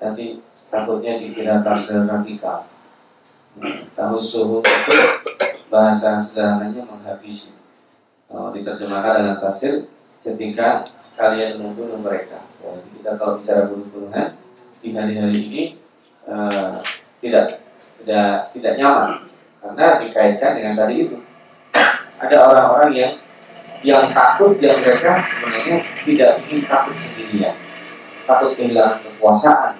nanti 0.00 0.40
takutnya 0.72 1.20
dikira 1.20 1.60
tafsir 1.60 2.00
radikal. 2.08 2.64
Tahu 3.96 4.16
suhu 4.20 4.60
itu 4.60 4.96
bahasa 5.72 6.20
sederhananya 6.20 6.84
menghabisi. 6.84 7.56
Oh, 8.28 8.52
diterjemahkan 8.52 9.24
dengan 9.24 9.36
tafsir 9.40 9.88
ketika 10.20 10.88
kalian 11.16 11.60
membunuh 11.60 11.96
mereka. 12.00 12.44
Oh, 12.60 12.76
kita 12.96 13.16
kalau 13.16 13.40
bicara 13.40 13.68
bunuh-bunuhan 13.68 14.36
di 14.84 14.92
hari-hari 14.92 15.38
ini 15.48 15.62
uh, 16.28 16.80
tidak 17.24 17.64
tidak 18.04 18.52
tidak 18.52 18.72
nyaman 18.76 19.24
karena 19.62 19.86
dikaitkan 20.04 20.52
dengan 20.60 20.74
tadi 20.76 20.94
itu. 21.08 21.16
Ada 22.16 22.36
orang-orang 22.48 22.92
yang 22.96 23.12
yang 23.84 24.08
takut 24.10 24.56
yang 24.58 24.80
mereka 24.80 25.20
sebenarnya 25.20 25.84
tidak 26.02 26.30
ingin 26.48 26.64
takut 26.64 26.96
sendirian, 26.96 27.54
takut 28.24 28.50
kehilangan 28.56 28.98
kekuasaan, 29.04 29.72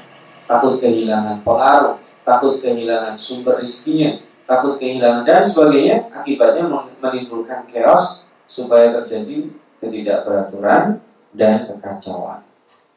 takut 0.45 0.78
kehilangan 0.78 1.40
pengaruh, 1.40 1.97
takut 2.23 2.61
kehilangan 2.61 3.16
sumber 3.16 3.59
rizkinya, 3.59 4.21
takut 4.45 4.76
kehilangan 4.76 5.25
dan 5.25 5.40
sebagainya, 5.40 6.12
akibatnya 6.12 6.69
menimbulkan 7.00 7.64
chaos 7.66 8.28
supaya 8.47 8.95
terjadi 9.00 9.50
ketidakberaturan 9.83 11.02
dan 11.35 11.66
kekacauan. 11.66 12.47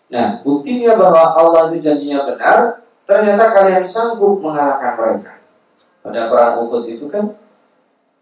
Nah, 0.09 0.41
buktinya 0.41 0.97
bahwa 0.97 1.37
Allah 1.37 1.73
itu 1.73 1.85
janjinya 1.85 2.25
benar, 2.25 2.81
ternyata 3.05 3.53
kalian 3.53 3.81
sanggup 3.81 4.41
mengalahkan 4.41 4.93
mereka. 4.97 5.33
Pada 6.01 6.31
perang 6.31 6.53
Uhud 6.65 6.85
itu 6.89 7.05
kan 7.09 7.37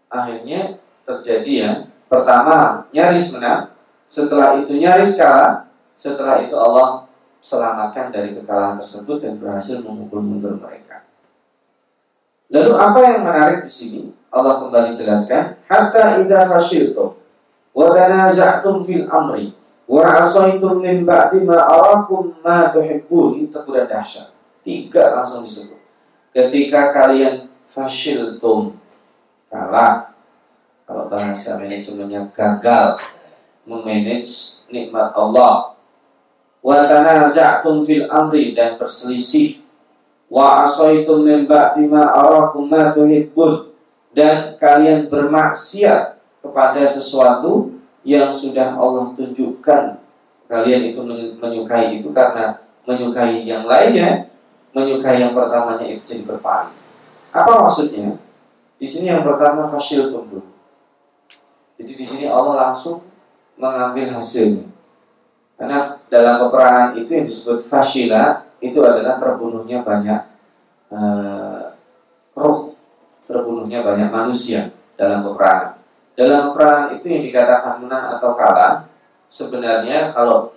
akhirnya 0.08 0.80
terjadi 1.08 1.52
ya, 1.64 1.72
pertama 2.04 2.84
nyaris 2.92 3.32
menang, 3.32 3.72
setelah 4.04 4.60
itu 4.60 4.76
nyaris 4.76 5.16
kalah, 5.16 5.72
setelah 5.96 6.44
itu 6.44 6.52
Allah 6.52 7.08
selamatkan 7.40 8.12
dari 8.12 8.36
kekalahan 8.36 8.76
tersebut 8.76 9.24
dan 9.24 9.40
berhasil 9.40 9.80
memukul 9.80 10.20
mundur 10.20 10.60
mereka. 10.60 11.08
Lalu 12.52 12.72
apa 12.76 12.98
yang 13.04 13.20
menarik 13.24 13.60
di 13.64 13.72
sini? 13.72 14.02
Allah 14.28 14.60
kembali 14.60 14.92
jelaskan, 14.92 15.56
hatta 15.64 16.20
idza 16.20 16.44
fashiltum 16.44 17.16
wa 17.72 17.86
tanaza'tum 17.96 18.84
fil 18.84 19.08
amri 19.08 19.56
wa 19.88 20.04
asaitum 20.04 20.84
min 20.84 21.08
ba'di 21.08 21.44
ma 21.44 21.56
arakum 21.56 22.36
ma 22.44 22.68
tuhibbun. 22.68 23.48
Itu 23.48 23.64
dahsyat. 23.64 24.32
Tiga 24.60 25.16
langsung 25.16 25.44
disebut. 25.44 25.80
Ketika 26.32 26.92
kalian 26.92 27.48
fashiltum 27.72 28.76
kalah 29.48 30.12
kalau 30.88 31.04
bahasa 31.12 31.60
manajemennya 31.60 32.32
gagal 32.32 32.96
memanage 33.68 34.64
nikmat 34.72 35.12
Allah. 35.12 35.76
Wa 36.64 36.88
tanaza'tum 36.88 37.84
fil 37.84 38.08
amri 38.08 38.56
dan 38.56 38.80
berselisih. 38.80 39.60
Wa 40.32 40.64
asaitum 40.64 41.28
min 41.28 41.44
ba'di 41.44 41.84
ma 41.84 42.08
arakum 42.08 42.72
ma 42.72 42.96
tuhibbun 42.96 43.68
dan 44.16 44.56
kalian 44.56 45.12
bermaksiat 45.12 46.16
kepada 46.40 46.80
sesuatu 46.88 47.76
yang 48.00 48.32
sudah 48.32 48.72
Allah 48.72 49.12
tunjukkan. 49.12 50.00
Kalian 50.48 50.96
itu 50.96 51.04
menyukai 51.36 52.00
itu 52.00 52.08
karena 52.16 52.64
menyukai 52.88 53.44
yang 53.44 53.68
lainnya 53.68 54.32
menyukai 54.72 55.20
yang 55.20 55.36
pertamanya 55.36 55.84
itu 55.84 56.00
jadi 56.08 56.24
berpaling. 56.24 56.72
Apa 57.28 57.68
maksudnya? 57.68 58.16
Di 58.80 58.88
sini 58.88 59.12
yang 59.12 59.20
pertama 59.20 59.68
fasil 59.68 60.08
tumbuh 60.08 60.40
jadi 61.78 61.92
di 61.94 62.04
sini 62.04 62.26
Allah 62.26 62.74
langsung 62.74 63.06
mengambil 63.54 64.10
hasilnya 64.12 64.66
karena 65.58 65.98
dalam 66.06 66.34
peperangan 66.46 66.94
itu 66.94 67.10
yang 67.10 67.26
disebut 67.26 67.66
fasila 67.66 68.46
itu 68.62 68.78
adalah 68.82 69.18
terbunuhnya 69.18 69.82
banyak 69.82 70.20
uh, 70.94 71.74
roh, 72.38 72.78
terbunuhnya 73.26 73.82
banyak 73.82 74.06
manusia 74.06 74.70
dalam 74.94 75.26
peperangan. 75.26 75.78
Dalam 76.18 76.50
peperangan 76.50 76.86
itu 76.98 77.06
yang 77.10 77.22
dikatakan 77.26 77.74
menang 77.82 78.18
atau 78.18 78.34
kalah, 78.34 78.86
sebenarnya 79.30 80.14
kalau 80.14 80.54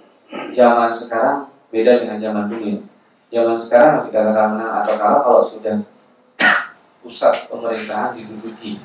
zaman 0.53 0.89
sekarang 0.89 1.49
beda 1.69 2.01
dengan 2.05 2.17
zaman 2.17 2.45
dulu. 2.49 2.81
Zaman 3.33 3.57
sekarang 3.57 4.09
dikatakan 4.09 4.57
menang 4.57 4.85
atau 4.85 4.93
kalah 4.97 5.21
kalau 5.25 5.41
sudah 5.41 5.75
pusat 7.01 7.49
pemerintahan 7.49 8.13
diduduki 8.13 8.77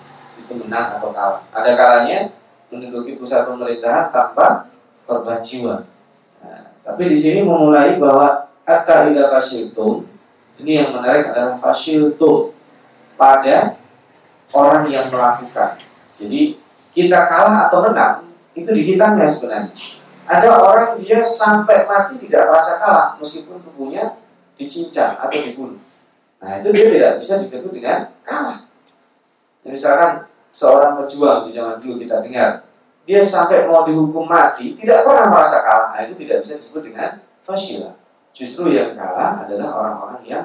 itu 0.47 0.55
menang 0.63 1.03
atau 1.03 1.11
kalah. 1.11 1.43
Ada 1.51 1.75
kalanya 1.75 2.31
menduduki 2.71 3.19
pusat 3.19 3.51
pemerintahan 3.51 4.15
tanpa 4.15 4.71
korban 5.05 5.43
jiwa 5.43 5.83
tapi 6.87 7.11
di 7.11 7.19
sini 7.19 7.43
memulai 7.43 7.99
bahwa 7.99 8.47
ida 8.63 9.27
fasiltum 9.27 10.07
ini 10.63 10.79
yang 10.79 10.95
menarik 10.95 11.35
adalah 11.35 11.59
fasiltum 11.59 12.55
pada 13.19 13.75
orang 14.55 14.87
yang 14.87 15.11
melakukan. 15.11 15.83
Jadi 16.15 16.63
kita 16.95 17.27
kalah 17.27 17.67
atau 17.67 17.83
menang 17.91 18.31
itu 18.55 18.71
dihitamnya 18.71 19.27
sebenarnya. 19.27 19.75
Ada 20.31 20.49
orang 20.63 21.03
dia 21.03 21.27
sampai 21.27 21.91
mati 21.91 22.23
tidak 22.23 22.55
merasa 22.55 22.79
kalah 22.79 23.19
meskipun 23.19 23.59
tubuhnya 23.67 24.23
dicincang 24.55 25.19
atau 25.19 25.35
dibunuh. 25.35 25.83
Nah 26.39 26.63
itu 26.63 26.71
dia 26.71 26.87
tidak 26.87 27.13
bisa 27.19 27.43
disebut 27.43 27.75
dengan 27.75 28.15
kalah. 28.23 28.63
Jadi, 29.67 29.75
misalkan 29.75 30.31
seorang 30.57 30.97
pejuang 31.05 31.45
di 31.45 31.53
zaman 31.53 31.77
dulu 31.77 32.01
kita 32.01 32.25
dengar, 32.25 32.65
dia 33.05 33.21
sampai 33.21 33.69
mau 33.69 33.85
dihukum 33.85 34.25
mati 34.25 34.73
tidak 34.81 35.05
pernah 35.05 35.29
merasa 35.29 35.61
kalah. 35.61 35.93
Nah 35.93 36.01
itu 36.09 36.17
tidak 36.25 36.41
bisa 36.41 36.57
disebut 36.57 36.83
dengan 36.89 37.21
fasilah. 37.45 37.95
Justru 38.33 38.73
yang 38.73 38.97
kalah 38.97 39.45
adalah 39.45 39.69
orang-orang 39.77 40.21
yang 40.25 40.45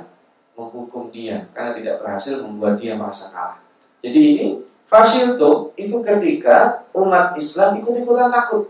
menghukum 0.59 1.07
dia 1.07 1.47
karena 1.55 1.71
tidak 1.79 2.03
berhasil 2.03 2.43
membuat 2.43 2.75
dia 2.75 2.99
merasa 2.99 3.31
kalah. 3.31 3.59
Jadi 4.03 4.19
ini 4.35 4.47
fasil 4.91 5.39
itu 5.39 5.51
itu 5.79 5.95
ketika 6.03 6.83
umat 6.91 7.39
Islam 7.39 7.79
ikut-ikutan 7.79 8.27
takut 8.27 8.67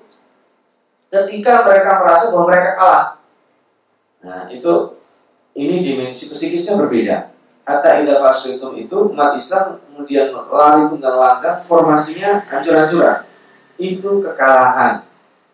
ketika 1.12 1.68
mereka 1.68 2.00
merasa 2.00 2.32
bahwa 2.32 2.46
mereka 2.48 2.72
kalah. 2.80 3.08
Nah, 4.22 4.48
itu 4.48 4.96
ini 5.58 5.84
dimensi 5.84 6.32
psikisnya 6.32 6.80
berbeda. 6.80 7.34
Ida 7.66 8.18
fasilitum 8.18 8.74
itu 8.74 8.98
umat 9.14 9.38
Islam 9.38 9.78
kemudian 9.86 10.34
lari 10.34 10.90
tunggang 10.90 11.18
langkah, 11.22 11.62
formasinya 11.64 12.42
hancur-hancuran. 12.50 13.24
Itu 13.78 14.22
kekalahan. 14.22 15.06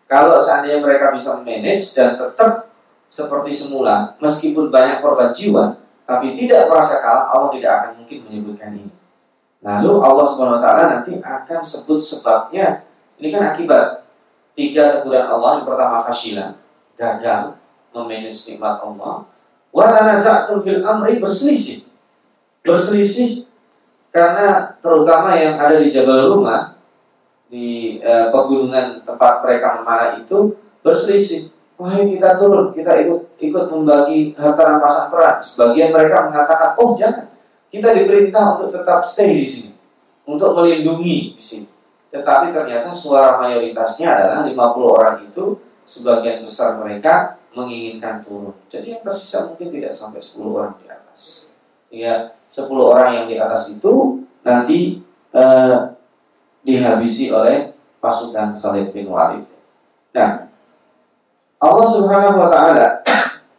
Kalau 0.08 0.40
seandainya 0.40 0.80
mereka 0.80 1.12
bisa 1.12 1.36
manage 1.44 1.92
dan 1.92 2.16
tetap 2.16 2.72
seperti 3.12 3.52
semula, 3.52 4.16
meskipun 4.16 4.72
banyak 4.72 5.04
korban 5.04 5.36
jiwa, 5.36 5.76
tapi 6.08 6.32
tidak 6.32 6.72
merasa 6.72 7.04
kalah, 7.04 7.28
Allah 7.28 7.52
tidak 7.52 7.72
akan 7.76 7.90
mungkin 8.00 8.18
menyebutkan 8.24 8.72
ini. 8.72 8.92
Lalu 9.58 9.92
Allah 10.00 10.24
SWT 10.24 10.68
nanti 10.88 11.12
akan 11.18 11.60
sebut 11.60 11.98
sebabnya. 11.98 12.86
Ini 13.18 13.28
kan 13.34 13.42
akibat 13.52 14.06
tiga 14.54 14.96
teguran 14.96 15.26
Allah. 15.26 15.60
Yang 15.60 15.66
pertama 15.66 15.96
fasilah, 16.06 16.48
gagal 16.94 17.58
memanage 17.90 18.38
nikmat 18.48 18.78
Allah. 18.78 19.26
Wa 19.74 19.84
tanaza'tum 19.90 20.62
fil 20.62 20.80
amri 20.86 21.18
berselisih. 21.18 21.87
Berselisih 22.62 23.48
karena 24.08 24.74
terutama 24.82 25.36
yang 25.36 25.60
ada 25.60 25.78
di 25.78 25.88
Jabal 25.92 26.32
Rumah 26.32 26.78
di 27.48 27.98
e, 28.00 28.12
pegunungan 28.28 29.04
tempat 29.04 29.40
mereka 29.44 29.80
memanah 29.80 30.20
itu 30.20 30.56
berselisih. 30.84 31.52
Wah 31.78 31.94
kita 31.94 32.42
turun, 32.42 32.74
kita 32.74 33.06
ikut 33.06 33.38
ikut 33.38 33.64
membagi 33.70 34.34
harta 34.34 34.62
rampasan 34.66 35.06
perang. 35.14 35.38
Sebagian 35.38 35.94
mereka 35.94 36.26
mengatakan, 36.26 36.74
oh 36.74 36.98
jangan, 36.98 37.30
kita 37.70 37.94
diperintah 37.94 38.58
untuk 38.58 38.74
tetap 38.74 39.06
stay 39.06 39.38
di 39.38 39.46
sini, 39.46 39.70
untuk 40.26 40.58
melindungi 40.58 41.38
di 41.38 41.42
sini. 41.42 41.68
Tetapi 42.10 42.50
ternyata 42.50 42.90
suara 42.90 43.38
mayoritasnya 43.38 44.10
adalah 44.10 44.42
50 44.42 44.58
orang 44.98 45.16
itu 45.22 45.60
sebagian 45.86 46.42
besar 46.42 46.82
mereka 46.82 47.38
menginginkan 47.54 48.26
turun. 48.26 48.58
Jadi 48.66 48.98
yang 48.98 49.02
tersisa 49.06 49.46
mungkin 49.46 49.70
tidak 49.70 49.94
sampai 49.94 50.18
10 50.18 50.40
orang 50.50 50.74
di 50.82 50.86
atas. 50.90 51.47
Ya, 51.88 52.36
10 52.52 52.68
orang 52.76 53.10
yang 53.16 53.26
di 53.28 53.36
atas 53.40 53.72
itu 53.72 54.24
nanti 54.44 55.00
eh, 55.32 55.76
dihabisi 56.64 57.32
oleh 57.32 57.72
pasukan 57.98 58.60
Khalid 58.60 58.92
bin 58.92 59.08
Walid. 59.08 59.44
Nah, 60.14 60.48
Allah 61.58 61.86
Subhanahu 61.86 62.38
wa 62.38 62.48
taala 62.48 63.02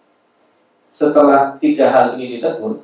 setelah 1.00 1.58
tiga 1.60 1.90
hal 1.92 2.16
ini 2.16 2.40
ditegur, 2.40 2.82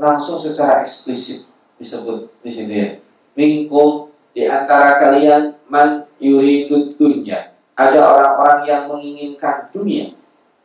langsung 0.00 0.40
secara 0.40 0.82
eksplisit 0.82 1.46
disebut 1.78 2.30
di 2.42 2.50
sini 2.50 2.74
ya. 2.74 2.88
Minkum 3.34 4.14
di 4.34 4.46
antara 4.46 4.98
kalian 5.02 5.58
man 5.70 6.06
yuridud 6.18 6.98
dunya. 6.98 7.54
Ada 7.74 7.98
orang-orang 7.98 8.60
yang 8.70 8.82
menginginkan 8.86 9.70
dunia. 9.74 10.14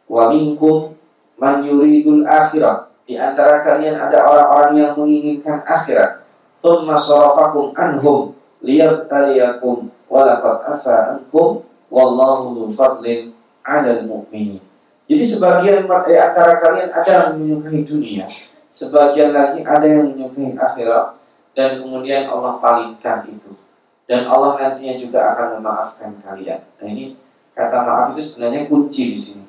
Wa 0.05 0.29
minkum 0.29 0.93
man 1.41 1.65
yuridul 1.65 2.25
akhirah. 2.25 2.88
Di 3.09 3.17
antara 3.17 3.65
kalian 3.65 3.97
ada 3.97 4.21
orang-orang 4.21 4.73
yang 4.77 4.93
menginginkan 4.93 5.65
akhirat. 5.65 6.21
Thumma 6.61 6.93
sarafakum 6.93 7.73
anhum 7.73 8.37
liyabtaliyakum 8.61 9.89
wa 10.05 10.21
laqad 10.29 10.61
afa 10.69 11.17
ankum 11.17 11.65
wallahu 11.89 12.69
fadlin 12.69 13.33
'alal 13.65 14.05
mu'minin. 14.05 14.61
Jadi 15.09 15.25
sebagian 15.25 15.89
di 15.89 16.13
antara 16.13 16.61
kalian 16.61 16.93
ada 16.93 17.09
yang 17.09 17.41
menyukai 17.41 17.81
dunia, 17.81 18.29
sebagian 18.69 19.33
lagi 19.33 19.65
ada 19.65 19.89
yang 19.89 20.13
menyukai 20.13 20.53
akhirat 20.53 21.17
dan 21.57 21.81
kemudian 21.81 22.29
Allah 22.29 22.61
palingkan 22.61 23.25
itu 23.25 23.57
dan 24.05 24.29
Allah 24.29 24.53
nantinya 24.61 25.01
juga 25.01 25.33
akan 25.33 25.57
memaafkan 25.57 26.13
kalian. 26.21 26.61
Nah 26.77 26.85
ini 26.85 27.17
kata 27.57 27.89
maaf 27.89 28.13
itu 28.13 28.21
sebenarnya 28.21 28.69
kunci 28.69 29.13
di 29.13 29.17
sini. 29.17 29.45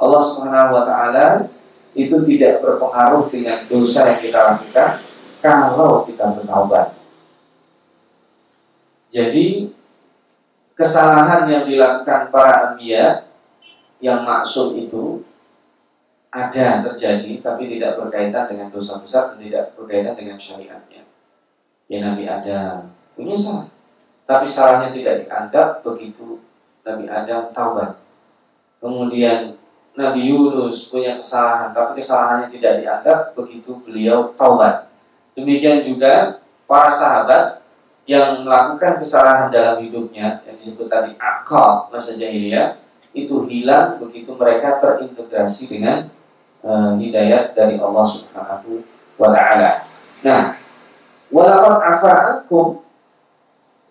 Allah 0.00 0.24
Subhanahu 0.24 0.72
itu 1.94 2.16
tidak 2.26 2.60
berpengaruh 2.60 3.30
dengan 3.30 3.62
dosa 3.70 4.14
yang 4.14 4.20
kita 4.20 4.38
lakukan 4.42 4.90
kalau 5.38 6.02
kita 6.02 6.34
bertaubat. 6.34 6.98
Jadi 9.14 9.70
kesalahan 10.74 11.46
yang 11.46 11.64
dilakukan 11.70 12.34
para 12.34 12.74
anbiya 12.74 13.30
yang 14.02 14.26
maksum 14.26 14.74
itu 14.74 15.22
ada 16.34 16.82
terjadi 16.82 17.38
tapi 17.38 17.70
tidak 17.70 17.94
berkaitan 17.94 18.50
dengan 18.50 18.66
dosa 18.74 18.98
besar 18.98 19.32
dan 19.32 19.38
tidak 19.38 19.64
berkaitan 19.78 20.18
dengan 20.18 20.34
syariatnya. 20.34 21.06
Ya 21.86 21.98
Nabi 22.02 22.26
Adam 22.26 22.90
punya 23.14 23.38
salah 23.38 23.70
tapi 24.26 24.48
salahnya 24.48 24.90
tidak 24.90 25.24
dianggap 25.24 25.86
begitu 25.86 26.42
Nabi 26.82 27.06
Adam 27.06 27.54
taubat. 27.54 28.02
Kemudian 28.82 29.56
Nabi 29.94 30.26
Yunus 30.26 30.90
punya 30.90 31.14
kesalahan, 31.22 31.70
tapi 31.70 32.02
kesalahannya 32.02 32.50
tidak 32.50 32.82
dianggap 32.82 33.18
begitu 33.38 33.78
beliau 33.86 34.34
taubat. 34.34 34.90
Demikian 35.38 35.86
juga 35.86 36.42
para 36.66 36.90
sahabat 36.90 37.62
yang 38.04 38.42
melakukan 38.42 38.98
kesalahan 38.98 39.48
dalam 39.54 39.80
hidupnya 39.80 40.42
yang 40.44 40.56
disebut 40.58 40.90
tadi 40.90 41.14
akal 41.16 41.88
masa 41.88 42.18
jahiliyah 42.18 42.76
itu 43.14 43.46
hilang 43.46 43.96
begitu 44.02 44.34
mereka 44.34 44.82
terintegrasi 44.82 45.70
dengan 45.70 46.10
uh, 46.60 46.98
hidayat 46.98 47.54
dari 47.54 47.78
Allah 47.78 48.04
Subhanahu 48.04 48.82
wa 49.16 49.28
taala. 49.30 49.86
Nah, 50.26 50.58
walaqad 51.30 51.74
afa'akum 51.80 52.84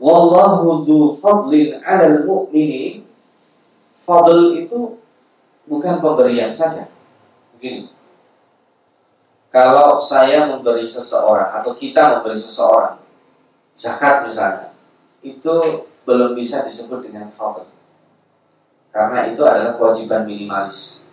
Wallahu 0.04 0.84
dzu 0.84 1.16
fadlin 1.24 1.80
'alal 1.80 2.28
mu'minin. 2.28 3.08
Fadl 4.04 4.60
itu 4.60 5.00
bukan 5.67 5.99
pemberian 5.99 6.52
saja. 6.52 6.89
Begini. 7.56 7.89
Kalau 9.54 10.02
saya 10.02 10.49
memberi 10.49 10.82
seseorang 10.82 11.62
atau 11.62 11.78
kita 11.78 12.17
memberi 12.19 12.34
seseorang 12.34 12.97
zakat 13.78 14.26
misalnya, 14.26 14.73
itu 15.21 15.86
belum 16.04 16.34
bisa 16.34 16.65
disebut 16.65 17.06
dengan 17.06 17.30
fadl. 17.30 17.69
Karena 18.89 19.30
itu 19.30 19.41
adalah 19.45 19.78
kewajiban 19.78 20.26
minimalis. 20.26 21.10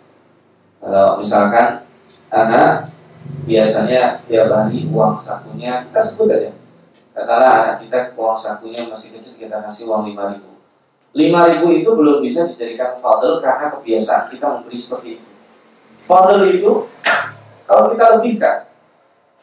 Kalau 0.81 1.21
misalkan 1.21 1.85
anak 2.33 2.89
biasanya 3.45 4.21
tiap 4.25 4.49
hari 4.49 4.89
uang 4.89 5.13
sakunya 5.17 5.85
kita 5.89 6.01
sebut 6.01 6.29
aja 6.33 6.51
Katakanlah 7.11 7.51
anak 7.59 7.75
kita 7.83 7.97
uang 8.15 8.37
sakunya 8.37 8.87
masih 8.87 9.19
kecil 9.19 9.35
kita 9.35 9.59
kasih 9.67 9.91
uang 9.91 10.07
lima 10.07 10.31
ribu. 10.31 10.50
Lima 11.11 11.43
ribu 11.51 11.75
itu 11.75 11.91
belum 11.91 12.23
bisa 12.23 12.47
dijadikan 12.47 12.95
fadl 13.03 13.43
karena 13.43 13.67
kebiasaan 13.67 14.31
kita 14.31 14.45
memberi 14.47 14.77
seperti 14.79 15.07
itu. 15.19 15.27
Fadl 16.07 16.39
itu 16.47 16.87
kalau 17.67 17.91
kita 17.91 18.05
lebihkan. 18.15 18.57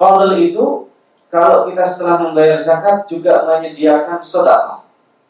Fadl 0.00 0.32
itu 0.40 0.88
kalau 1.28 1.68
kita 1.68 1.84
setelah 1.84 2.24
membayar 2.24 2.56
zakat 2.56 3.04
juga 3.04 3.44
menyediakan 3.44 4.24
sedekah. 4.24 4.80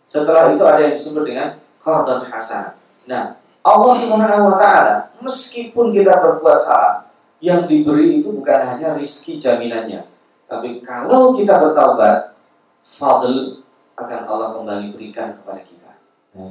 Setelah 0.07 0.55
itu 0.55 0.63
ada 0.63 0.81
yang 0.81 0.95
disebut 0.95 1.27
dengan 1.27 1.59
qardun 1.83 2.25
hasan. 2.31 2.79
Nah, 3.11 3.35
Allah 3.67 3.95
Subhanahu 3.99 4.49
wa 4.49 4.57
taala 4.57 4.97
meskipun 5.19 5.91
kita 5.91 6.23
berbuat 6.23 6.59
salah, 6.59 7.11
yang 7.39 7.71
diberi 7.71 8.19
itu 8.19 8.35
bukan 8.35 8.59
hanya 8.67 8.99
rizki 8.99 9.39
jaminannya, 9.39 10.07
tapi 10.51 10.83
kalau 10.83 11.39
kita 11.39 11.55
bertaubat, 11.63 12.35
fadl 12.99 13.63
akan 13.95 14.21
Allah 14.27 14.49
kembali 14.59 14.87
berikan 14.95 15.39
kepada 15.39 15.63
kita. 15.63 15.78
Nah, 16.39 16.47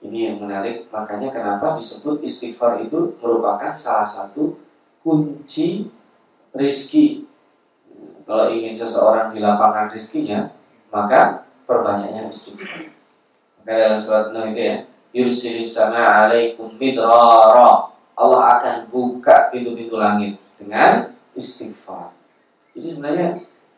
ini 0.00 0.18
yang 0.32 0.40
menarik. 0.40 0.88
Makanya 0.88 1.28
kenapa 1.28 1.76
disebut 1.76 2.24
istighfar 2.24 2.80
itu 2.80 3.20
merupakan 3.20 3.76
salah 3.76 4.08
satu 4.08 4.56
kunci 5.04 5.92
rizki. 6.56 7.28
Kalau 8.24 8.48
ingin 8.48 8.72
seseorang 8.72 9.36
dilapangkan 9.36 9.92
rizkinya, 9.92 10.48
maka 10.88 11.44
perbanyaknya 11.68 12.32
istighfar. 12.32 12.88
Maka 13.60 13.72
dalam 13.76 14.00
surat 14.00 14.32
Nuh 14.32 14.48
itu 14.48 14.62
ya, 14.64 14.74
yursilis 15.12 15.76
sama 15.76 16.00
alaikum 16.00 16.72
midrara. 16.80 17.92
Allah 18.16 18.42
akan 18.56 18.88
buka 18.88 19.52
pintu-pintu 19.52 20.00
langit 20.00 20.40
dengan 20.56 21.12
istighfar. 21.36 22.12
Jadi 22.72 22.86
sebenarnya 22.88 23.28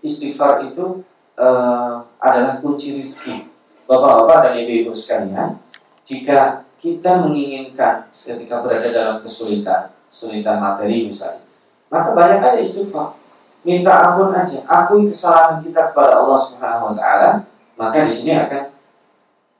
istighfar 0.03 0.67
itu 0.71 1.03
uh, 1.35 2.03
adalah 2.23 2.59
kunci 2.63 2.99
rezeki. 2.99 3.52
Bapak-bapak 3.87 4.39
dan 4.47 4.53
ibu-ibu 4.63 4.95
sekalian, 4.95 5.59
jika 6.07 6.67
kita 6.83 7.23
menginginkan 7.27 8.11
ketika 8.11 8.63
berada 8.63 8.89
dalam 8.91 9.17
kesulitan, 9.23 9.95
kesulitan 10.11 10.59
materi 10.59 11.07
misalnya, 11.07 11.43
maka 11.87 12.11
banyak 12.15 12.41
aja 12.43 12.59
istighfar. 12.59 13.19
Minta 13.63 13.95
ampun 13.95 14.35
aja, 14.35 14.59
akui 14.67 15.07
kesalahan 15.07 15.63
kita 15.63 15.95
kepada 15.95 16.19
Allah 16.19 16.35
Subhanahu 16.35 16.91
wa 16.91 16.95
taala, 16.99 17.31
maka 17.79 18.03
di 18.03 18.11
sini 18.11 18.35
akan 18.35 18.75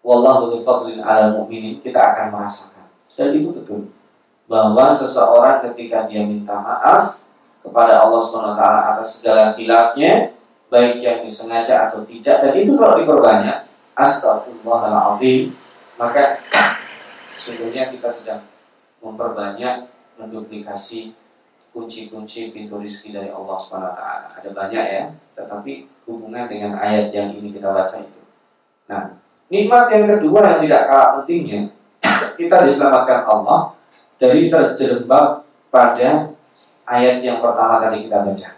wallahu 0.03 0.51
dzufadlin 0.51 0.99
'alal 0.99 1.39
mu'minin, 1.39 1.79
kita 1.79 2.03
akan 2.03 2.35
merasakan. 2.35 2.83
Dan 3.15 3.39
itu 3.39 3.55
betul 3.55 3.87
bahwa 4.51 4.91
seseorang 4.91 5.63
ketika 5.71 6.11
dia 6.11 6.27
minta 6.27 6.59
maaf 6.59 7.23
kepada 7.63 8.03
Allah 8.03 8.21
Subhanahu 8.21 8.53
wa 8.53 8.59
taala 8.59 8.81
atas 8.97 9.23
segala 9.23 9.55
khilafnya, 9.55 10.35
baik 10.73 10.99
yang 10.99 11.23
disengaja 11.23 11.89
atau 11.89 12.03
tidak 12.09 12.43
dan 12.43 12.53
itu 12.57 12.75
kalau 12.75 12.97
diperbanyak 12.97 13.72
astagfirullahaladzim 13.95 15.53
maka 16.01 16.41
sesungguhnya 17.37 17.93
kita 17.93 18.09
sedang 18.09 18.43
memperbanyak 19.03 19.89
menduplikasi 20.17 21.13
kunci-kunci 21.73 22.53
pintu 22.53 22.77
rizki 22.77 23.17
dari 23.17 23.33
Allah 23.33 23.57
taala. 23.57 24.29
Ada 24.37 24.53
banyak 24.53 24.85
ya, 24.85 25.05
tetapi 25.35 25.89
hubungan 26.05 26.45
dengan 26.47 26.77
ayat 26.77 27.09
yang 27.17 27.33
ini 27.33 27.49
kita 27.57 27.73
baca 27.73 27.97
itu. 27.97 28.21
Nah, 28.93 29.17
nikmat 29.49 29.89
yang 29.89 30.05
kedua 30.05 30.41
yang 30.53 30.61
tidak 30.69 30.83
kalah 30.85 31.09
pentingnya, 31.21 31.73
kita 32.37 32.57
diselamatkan 32.69 33.25
Allah 33.25 33.73
dari 34.21 34.53
terjerembab 34.53 35.49
pada 35.73 36.29
ayat 36.85 37.25
yang 37.25 37.41
pertama 37.41 37.81
tadi 37.81 38.07
kita 38.07 38.21
baca. 38.21 38.49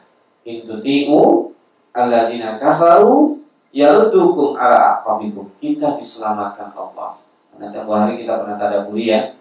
Intuti'u 0.44 1.54
alladzina 1.94 2.58
kafaru 2.58 3.43
yarudukum 3.74 4.54
ala 4.54 5.02
aqabikum. 5.02 5.50
Kita 5.58 5.98
diselamatkan 5.98 6.70
Allah. 6.78 7.18
Tempoh 7.58 7.94
hari 7.94 8.22
kita 8.22 8.42
pernah 8.42 8.54
tadaburi 8.54 9.10
ya. 9.10 9.34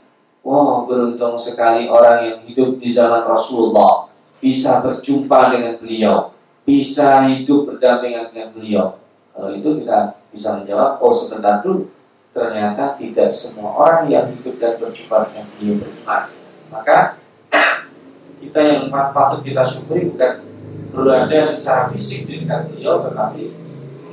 Wow, 0.44 0.90
beruntung 0.90 1.40
sekali 1.40 1.88
orang 1.88 2.28
yang 2.28 2.38
hidup 2.44 2.76
di 2.76 2.92
zaman 2.92 3.24
Rasulullah 3.24 4.12
bisa 4.44 4.84
berjumpa 4.84 5.56
dengan 5.56 5.80
beliau, 5.80 6.36
bisa 6.68 7.24
hidup 7.32 7.72
berdampingan 7.72 8.28
dengan 8.36 8.52
beliau. 8.52 9.00
Kalau 9.32 9.50
itu 9.56 9.80
kita 9.80 10.20
bisa 10.28 10.60
menjawab, 10.60 11.00
oh 11.00 11.16
sebentar 11.16 11.64
dulu, 11.64 11.88
ternyata 12.36 13.00
tidak 13.00 13.32
semua 13.32 13.72
orang 13.72 14.12
yang 14.12 14.28
hidup 14.36 14.60
dan 14.60 14.76
berjumpa 14.76 15.32
dengan 15.32 15.46
beliau 15.56 15.74
beriman. 15.80 16.24
Maka 16.68 16.98
kita 18.44 18.60
yang 18.60 18.92
patut 18.92 19.40
kita 19.48 19.64
syukuri 19.64 20.12
bukan 20.12 20.44
berada 20.92 21.40
secara 21.40 21.88
fisik 21.88 22.28
di 22.28 22.44
dekat 22.44 22.68
beliau, 22.68 23.00
tetapi 23.08 23.63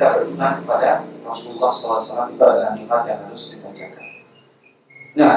kita 0.01 0.17
beriman 0.17 0.65
kepada 0.65 1.05
Rasulullah 1.29 1.69
SAW 1.69 2.33
itu 2.33 2.41
adalah 2.41 2.73
nikmat 2.73 3.05
yang 3.05 3.21
harus 3.29 3.53
kita 3.53 3.69
jaga. 3.69 4.01
Nah, 5.13 5.37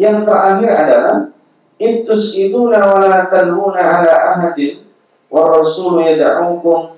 yang 0.00 0.24
terakhir 0.24 0.72
adalah 0.72 1.36
itu 1.76 2.16
wala 2.72 3.28
taluna 3.28 3.76
ala 3.76 4.14
ahadin 4.32 4.88
wa 5.28 5.52
rasul 5.52 6.00
yad'ukum 6.00 6.96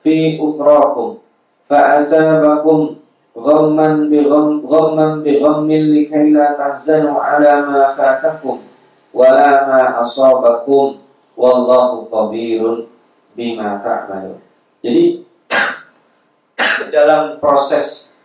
fi 0.00 0.40
ukhrakum 0.40 1.20
fa 1.68 2.00
azabakum 2.00 3.04
ghamman 3.36 4.08
bi 4.08 4.24
ghamman 4.24 5.20
bi 5.20 5.36
ghammin 5.36 6.00
likay 6.00 6.32
la 6.32 6.56
tahzanu 6.56 7.20
ala 7.20 7.68
ma 7.68 7.92
fatakum 7.92 8.64
wala 9.12 9.68
ma 9.68 10.00
asabakum 10.00 11.04
wallahu 11.36 12.08
khabirun 12.08 12.88
bima 13.36 13.84
ta'malun. 13.84 14.48
Jadi 14.80 15.24
dalam 16.94 17.36
proses 17.38 18.16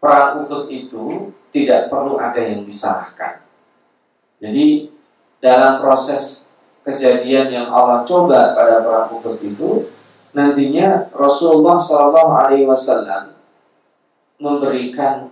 perang 0.00 0.40
Uhud 0.44 0.66
itu 0.72 1.32
tidak 1.52 1.92
perlu 1.92 2.16
ada 2.16 2.40
yang 2.40 2.64
disalahkan. 2.64 3.44
Jadi 4.40 4.88
dalam 5.40 5.84
proses 5.84 6.48
kejadian 6.80 7.52
yang 7.52 7.66
Allah 7.68 8.04
coba 8.08 8.56
pada 8.56 8.80
perang 8.80 9.12
Uhud 9.20 9.36
itu 9.44 9.92
nantinya 10.32 11.12
Rasulullah 11.12 11.76
Shallallahu 11.76 12.32
Alaihi 12.32 12.64
Wasallam 12.64 13.36
memberikan 14.40 15.28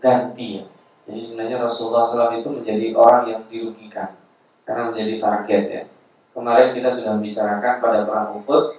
ganti. 0.00 0.64
Jadi 1.08 1.18
sebenarnya 1.18 1.58
Rasulullah 1.58 2.06
SAW 2.06 2.38
itu 2.38 2.48
menjadi 2.54 2.86
orang 2.94 3.22
yang 3.26 3.42
dirugikan 3.50 4.14
karena 4.62 4.92
menjadi 4.92 5.14
target 5.18 5.64
ya. 5.66 5.82
Kemarin 6.30 6.70
kita 6.76 6.86
sudah 6.86 7.18
membicarakan 7.18 7.74
pada 7.82 8.06
perang 8.06 8.38
Uhud, 8.38 8.78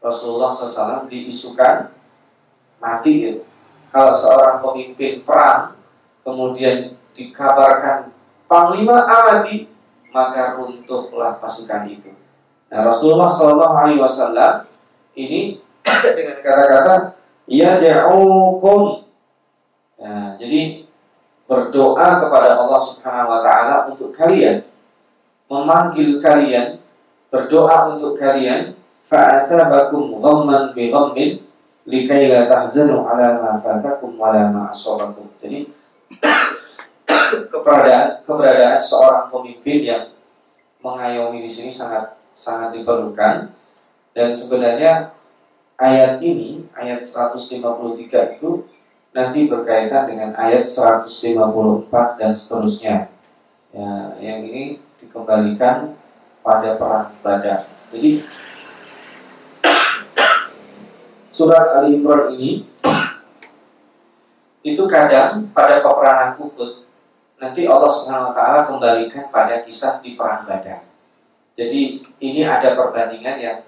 Rasulullah 0.00 0.48
SAW 0.48 1.06
diisukan 1.06 1.92
mati 2.80 3.14
ya. 3.24 3.32
Kalau 3.90 4.14
seorang 4.14 4.64
pemimpin 4.64 5.20
perang 5.22 5.76
kemudian 6.24 6.96
dikabarkan 7.12 8.14
panglima 8.48 9.04
mati, 9.04 9.68
maka 10.14 10.56
runtuhlah 10.56 11.36
pasukan 11.38 11.86
itu. 11.90 12.10
Nah 12.70 12.86
Rasulullah 12.86 13.28
SAW 13.28 14.64
ini 15.18 15.60
dengan 16.16 16.38
kata-kata 16.40 16.94
ya 17.50 17.76
jauhkum. 17.82 19.04
Nah, 20.00 20.38
jadi 20.40 20.88
berdoa 21.44 22.24
kepada 22.24 22.56
Allah 22.56 22.80
Subhanahu 22.80 23.32
Wa 23.36 23.40
Taala 23.42 23.76
untuk 23.92 24.14
kalian 24.16 24.64
memanggil 25.50 26.22
kalian, 26.22 26.78
berdoa 27.26 27.98
untuk 27.98 28.14
kalian, 28.14 28.78
fa'athabakum 29.10 30.22
ghamman 30.22 30.70
bi 30.70 30.88
ghammin 30.88 31.42
likai 31.90 32.30
la 32.30 32.46
tahzanu 32.46 33.02
ala 33.02 33.42
ma 33.42 33.58
fatakum. 33.58 34.14
Jadi 35.42 35.66
keberadaan 37.50 38.22
keberadaan 38.22 38.78
seorang 38.78 39.26
pemimpin 39.28 39.78
yang 39.82 40.04
mengayomi 40.80 41.42
di 41.42 41.50
sini 41.50 41.74
sangat 41.74 42.16
sangat 42.32 42.72
diperlukan 42.72 43.52
dan 44.14 44.28
sebenarnya 44.32 45.12
ayat 45.76 46.22
ini 46.22 46.64
ayat 46.72 47.02
153 47.02 48.38
itu 48.38 48.50
nanti 49.10 49.40
berkaitan 49.50 50.06
dengan 50.06 50.30
ayat 50.38 50.62
154 50.62 51.10
dan 52.20 52.30
seterusnya. 52.30 52.96
Ya, 53.70 53.90
yang 54.18 54.46
ini 54.46 54.82
dikembalikan 54.98 55.94
pada 56.42 56.74
perang 56.74 57.14
Badar. 57.22 57.70
Jadi 57.90 58.22
surat 61.40 61.72
Ali 61.72 61.96
Imran 61.96 62.36
ini 62.36 62.68
itu 64.60 64.84
kadang 64.84 65.48
pada 65.56 65.80
peperangan 65.80 66.36
Uhud 66.36 66.84
nanti 67.40 67.64
Allah 67.64 67.88
Subhanahu 67.88 68.28
wa 68.28 68.34
taala 68.36 68.68
kembalikan 68.68 69.32
pada 69.32 69.64
kisah 69.64 70.04
di 70.04 70.20
perang 70.20 70.44
Badar. 70.44 70.84
Jadi 71.56 72.04
ini 72.20 72.44
ada 72.44 72.76
perbandingan 72.76 73.40
yang 73.40 73.58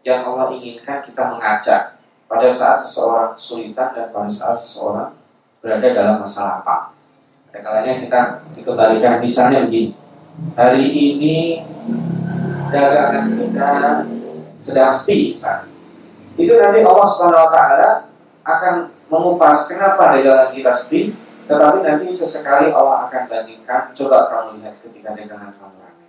yang 0.00 0.24
Allah 0.24 0.56
inginkan 0.56 1.04
kita 1.04 1.36
mengajak 1.36 2.00
pada 2.24 2.48
saat 2.48 2.80
seseorang 2.80 3.36
kesulitan 3.36 3.92
dan 3.92 4.08
pada 4.08 4.30
saat 4.32 4.56
seseorang 4.56 5.12
berada 5.60 5.84
dalam 5.84 6.24
masalah 6.24 6.64
apa. 6.64 6.96
Ada 7.52 7.60
kalanya 7.60 7.92
kita 8.00 8.20
dikembalikan 8.56 9.20
misalnya 9.20 9.68
begini 9.68 9.92
hari 10.56 10.86
ini 10.96 11.60
dagangan 12.72 13.36
kita 13.36 13.70
sedang 14.56 14.88
sepi 14.88 15.36
itu 16.38 16.52
nanti 16.54 16.80
Allah 16.86 17.06
Subhanahu 17.06 17.44
wa 17.44 17.50
taala 17.50 17.90
akan 18.46 18.74
mengupas 19.10 19.66
kenapa 19.66 20.14
dagangan 20.14 20.54
kita 20.54 20.70
sepi 20.70 21.12
tetapi 21.50 21.82
nanti 21.82 22.12
sesekali 22.12 22.68
Allah 22.70 23.08
akan 23.08 23.24
bandingkan. 23.24 23.90
Coba 23.96 24.28
kamu 24.30 24.62
lihat 24.62 24.78
ketika 24.84 25.16
dagangan 25.16 25.50
kamu 25.50 25.76
ramai 25.82 26.08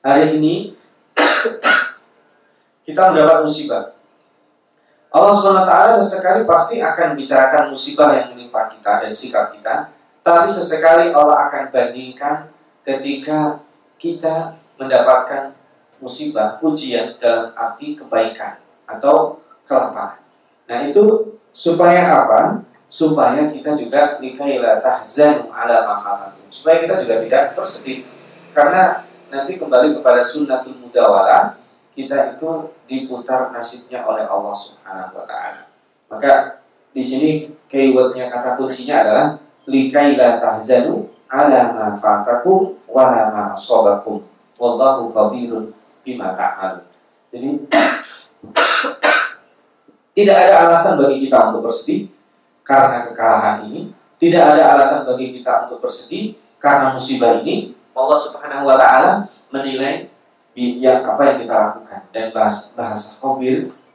hari 0.00 0.40
ini 0.40 0.72
kita 2.88 3.12
mendapat 3.12 3.44
musibah. 3.44 3.92
Allah 5.12 5.34
taala 5.68 6.00
sesekali 6.00 6.48
pasti 6.48 6.80
akan 6.80 7.12
bicarakan 7.12 7.68
musibah 7.68 8.16
yang 8.16 8.32
menimpa 8.32 8.72
kita 8.72 9.04
dan 9.04 9.12
sikap 9.12 9.52
kita 9.52 9.92
tapi 10.22 10.46
sesekali 10.46 11.10
Allah 11.10 11.50
akan 11.50 11.74
bandingkan 11.74 12.48
ketika 12.86 13.58
kita 13.98 14.54
mendapatkan 14.78 15.50
musibah, 15.98 16.58
ujian 16.62 17.18
dalam 17.18 17.50
arti 17.54 17.98
kebaikan 17.98 18.58
atau 18.86 19.41
kelaparan. 19.72 20.20
Nah 20.68 20.78
itu 20.84 21.36
supaya 21.48 22.28
apa? 22.28 22.60
Supaya 22.92 23.48
kita 23.48 23.72
juga 23.72 24.20
likaila 24.20 24.84
tahzanu 24.84 25.48
ala 25.48 25.88
mafatakum. 25.88 26.44
Supaya 26.52 26.84
kita 26.84 27.00
juga 27.00 27.24
tidak 27.24 27.44
tersedih. 27.56 28.04
Karena 28.52 29.08
nanti 29.32 29.56
kembali 29.56 29.96
kepada 29.96 30.20
sunnatul 30.20 30.76
mudawala, 30.76 31.56
kita 31.96 32.36
itu 32.36 32.68
diputar 32.84 33.48
nasibnya 33.48 34.04
oleh 34.04 34.28
Allah 34.28 34.52
Subhanahu 34.52 35.16
wa 35.16 35.24
taala. 35.24 35.72
Maka 36.12 36.60
di 36.92 37.00
sini 37.00 37.30
keywordnya 37.72 38.28
kata 38.28 38.60
kuncinya 38.60 39.00
adalah 39.00 39.26
likaila 39.64 40.36
tahzanu 40.36 41.08
ala 41.32 41.72
ma 41.72 41.86
fatakum 41.96 42.76
wa 42.84 43.08
ma 43.08 43.56
asabakum 43.56 44.20
wallahu 44.60 45.08
khabirun 45.08 45.72
bima 46.04 46.36
ta'malun. 46.36 46.84
Jadi 47.32 47.48
Tidak 50.12 50.36
ada 50.36 50.68
alasan 50.68 51.00
bagi 51.00 51.24
kita 51.24 51.52
untuk 51.52 51.72
bersedih 51.72 52.12
karena 52.62 53.08
kekalahan 53.08 53.64
ini. 53.68 53.92
Tidak 54.20 54.42
ada 54.44 54.76
alasan 54.76 55.08
bagi 55.08 55.34
kita 55.40 55.66
untuk 55.66 55.82
bersedih 55.82 56.36
karena 56.60 56.92
musibah 56.92 57.40
ini. 57.40 57.72
Allah 57.92 58.18
Subhanahu 58.20 58.68
wa 58.68 58.76
taala 58.76 59.28
menilai 59.52 60.12
yang 60.56 61.00
apa 61.04 61.22
yang 61.32 61.38
kita 61.44 61.54
lakukan 61.56 62.00
dan 62.12 62.28
bahasa 62.32 62.76
bahasa 62.76 63.16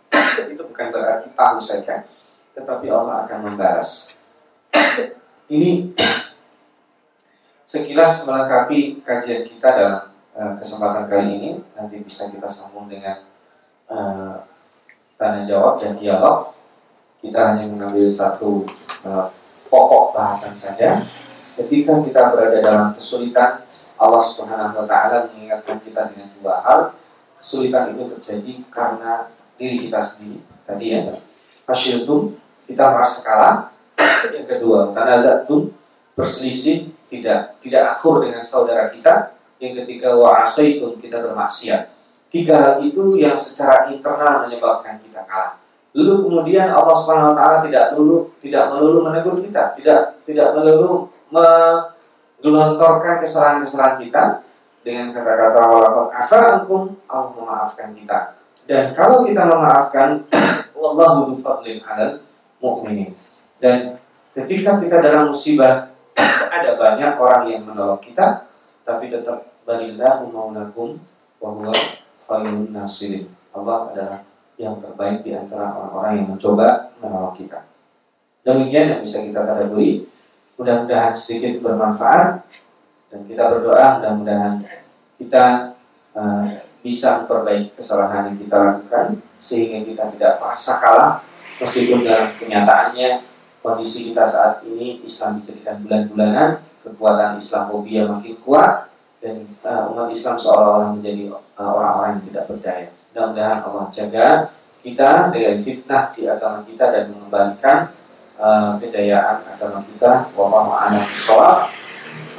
itu 0.53 0.62
bukan 0.65 0.88
berarti 0.89 1.30
tahu 1.38 1.58
saja 1.62 2.10
tetapi 2.58 2.89
Allah 2.89 3.25
akan 3.25 3.38
membalas 3.45 4.17
ini 5.53 5.93
sekilas 7.71 8.25
melengkapi 8.25 9.06
kajian 9.06 9.45
kita 9.45 9.69
dalam 9.69 10.03
uh, 10.34 10.53
kesempatan 10.58 11.06
kali 11.06 11.30
ini 11.38 11.49
nanti 11.77 12.01
bisa 12.01 12.25
kita 12.34 12.49
sambung 12.49 12.89
dengan 12.89 13.21
uh, 13.93 14.41
tanya 15.17 15.43
jawab 15.49 15.82
dan 15.82 15.97
dialog. 15.97 16.53
Kita 17.17 17.53
hanya 17.53 17.65
mengambil 17.65 18.06
satu 18.06 18.63
uh, 19.01 19.34
pokok 19.67 20.13
bahasan 20.13 20.53
saja. 20.53 21.01
Ketika 21.58 21.97
kita 22.06 22.21
berada 22.30 22.62
dalam 22.62 22.93
kesulitan 22.93 23.65
Allah 23.97 24.21
Subhanahu 24.21 24.77
wa 24.77 24.86
taala 24.86 25.25
mengingatkan 25.34 25.82
kita 25.82 26.13
dengan 26.13 26.30
dua 26.38 26.62
hal. 26.62 26.80
Kesulitan 27.38 27.93
itu 27.93 28.10
terjadi 28.17 28.53
karena 28.69 29.30
diri 29.58 29.89
kita 29.89 29.99
sendiri. 30.01 30.41
Tadi 30.65 30.86
ya 30.93 31.17
fasyiltum 31.65 32.38
kita 32.69 32.84
merasa 32.93 33.17
kalah. 33.25 33.58
Yang 34.34 34.45
kedua 34.58 34.93
tanazatum 34.93 35.73
berselisih 36.13 36.93
tidak 37.10 37.58
tidak 37.62 37.97
akur 37.97 38.21
dengan 38.25 38.45
saudara 38.45 38.93
kita. 38.93 39.34
Yang 39.58 39.86
ketiga 39.86 40.13
wa 40.13 40.45
asaitum 40.45 41.01
kita 41.01 41.17
bermaksiat 41.17 41.96
tiga 42.41 42.56
hal 42.62 42.76
itu 42.86 43.17
yang 43.17 43.34
secara 43.34 43.89
internal 43.89 44.45
menyebabkan 44.45 45.02
kita 45.02 45.26
kalah. 45.26 45.58
Lalu 45.97 46.30
kemudian 46.30 46.69
Allah 46.69 46.93
Subhanahu 46.93 47.34
wa 47.34 47.36
taala 47.36 47.58
tidak 47.65 47.97
melulu 47.97 48.30
tidak 48.38 48.69
melulu 48.69 49.00
menegur 49.10 49.41
kita 49.41 49.73
tidak 49.73 50.21
tidak 50.30 50.54
melulu 50.54 51.10
menggelontorkan 51.34 53.17
kesalahan-kesalahan 53.26 53.97
kita 54.06 54.23
dengan 54.86 55.10
kata-kata 55.12 55.60
walaupun 55.65 56.08
afa 56.13 56.39
ankum 56.62 56.84
Allah 57.10 57.34
memaafkan 57.34 57.89
kita. 57.97 58.38
Dan 58.69 58.93
kalau 58.93 59.26
kita 59.26 59.43
memaafkan 59.50 60.28
wallahu 60.80 61.34
dzufadlin 61.34 61.82
'alal 61.82 62.21
mu'minin. 62.62 63.17
Dan 63.58 63.97
ketika 64.38 64.78
kita 64.78 65.02
dalam 65.02 65.34
musibah 65.34 65.89
ada 66.56 66.78
banyak 66.78 67.12
orang 67.17 67.43
yang 67.50 67.65
menolong 67.65 67.97
kita 67.97 68.45
tapi 68.86 69.10
tetap 69.12 69.50
balillahu 69.67 70.32
maulakum 70.32 70.95
wa 71.43 71.50
huwa 71.52 71.76
Allah 72.27 73.77
adalah 73.91 74.19
yang 74.57 74.81
terbaik 74.81 75.21
di 75.23 75.31
antara 75.37 75.73
orang-orang 75.73 76.13
yang 76.21 76.27
mencoba 76.33 76.91
menolong 76.99 77.33
kita. 77.37 77.63
Demikian 78.41 78.85
yang 78.97 79.01
bisa 79.05 79.23
kita 79.23 79.45
tadaburi. 79.45 80.09
Mudah-mudahan 80.57 81.13
sedikit 81.13 81.61
bermanfaat. 81.61 82.43
Dan 83.07 83.23
kita 83.23 83.47
berdoa 83.47 83.99
mudah-mudahan 83.99 84.67
kita 85.15 85.75
uh, 86.11 86.45
bisa 86.83 87.23
memperbaiki 87.23 87.71
kesalahan 87.79 88.31
yang 88.33 88.37
kita 88.37 88.55
lakukan 88.59 89.05
sehingga 89.39 89.79
kita 89.87 90.03
tidak 90.17 90.33
merasa 90.43 90.71
kalah. 90.83 91.13
Meskipun 91.57 92.05
dalam 92.05 92.35
kenyataannya 92.37 93.23
kondisi 93.63 94.11
kita 94.11 94.27
saat 94.27 94.61
ini 94.67 95.01
Islam 95.01 95.41
dijadikan 95.41 95.81
bulan-bulanan 95.81 96.49
kekuatan 96.85 97.39
Islamophobia 97.41 98.05
makin 98.05 98.35
kuat 98.45 98.87
dan 99.22 99.46
uh, 99.62 99.92
umat 99.94 100.11
Islam 100.11 100.35
seolah-olah 100.35 100.90
menjadi 100.98 101.31
uh, 101.31 101.70
orang-orang 101.72 102.11
yang 102.18 102.24
tidak 102.33 102.44
berdaya 102.50 102.87
mudah-mudahan 103.12 103.59
Allah 103.62 103.85
jaga 103.94 104.26
kita 104.83 105.11
dengan 105.31 105.57
fitnah 105.62 106.05
di 106.11 106.22
agama 106.26 106.59
kita 106.66 106.85
dan 106.90 107.05
mengembalikan 107.14 107.78
uh, 108.40 108.74
kejayaan 108.83 109.46
agama 109.46 109.78
kita 109.87 110.33
wallahu 110.35 110.70
a'lam 110.74 111.07
bishawab 111.07 111.70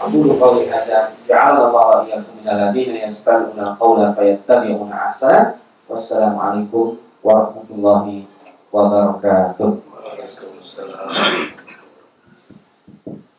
أقول 0.04 0.36
قولي 0.36 0.68
هذا 0.68 1.16
جعل 1.30 1.56
الله 1.64 1.86
وإياكم 1.88 2.34
من 2.44 2.48
الذين 2.50 2.96
يستمعون 3.08 3.60
القول 3.60 4.14
فيتبعون 4.14 4.92
أحسنه 4.92 5.56
والسلام 5.90 6.36
عليكم 6.40 6.86
ورحمة 7.24 7.68
الله 7.72 8.06
وبركاته. 8.74 9.70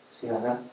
Silakan. 0.09 0.67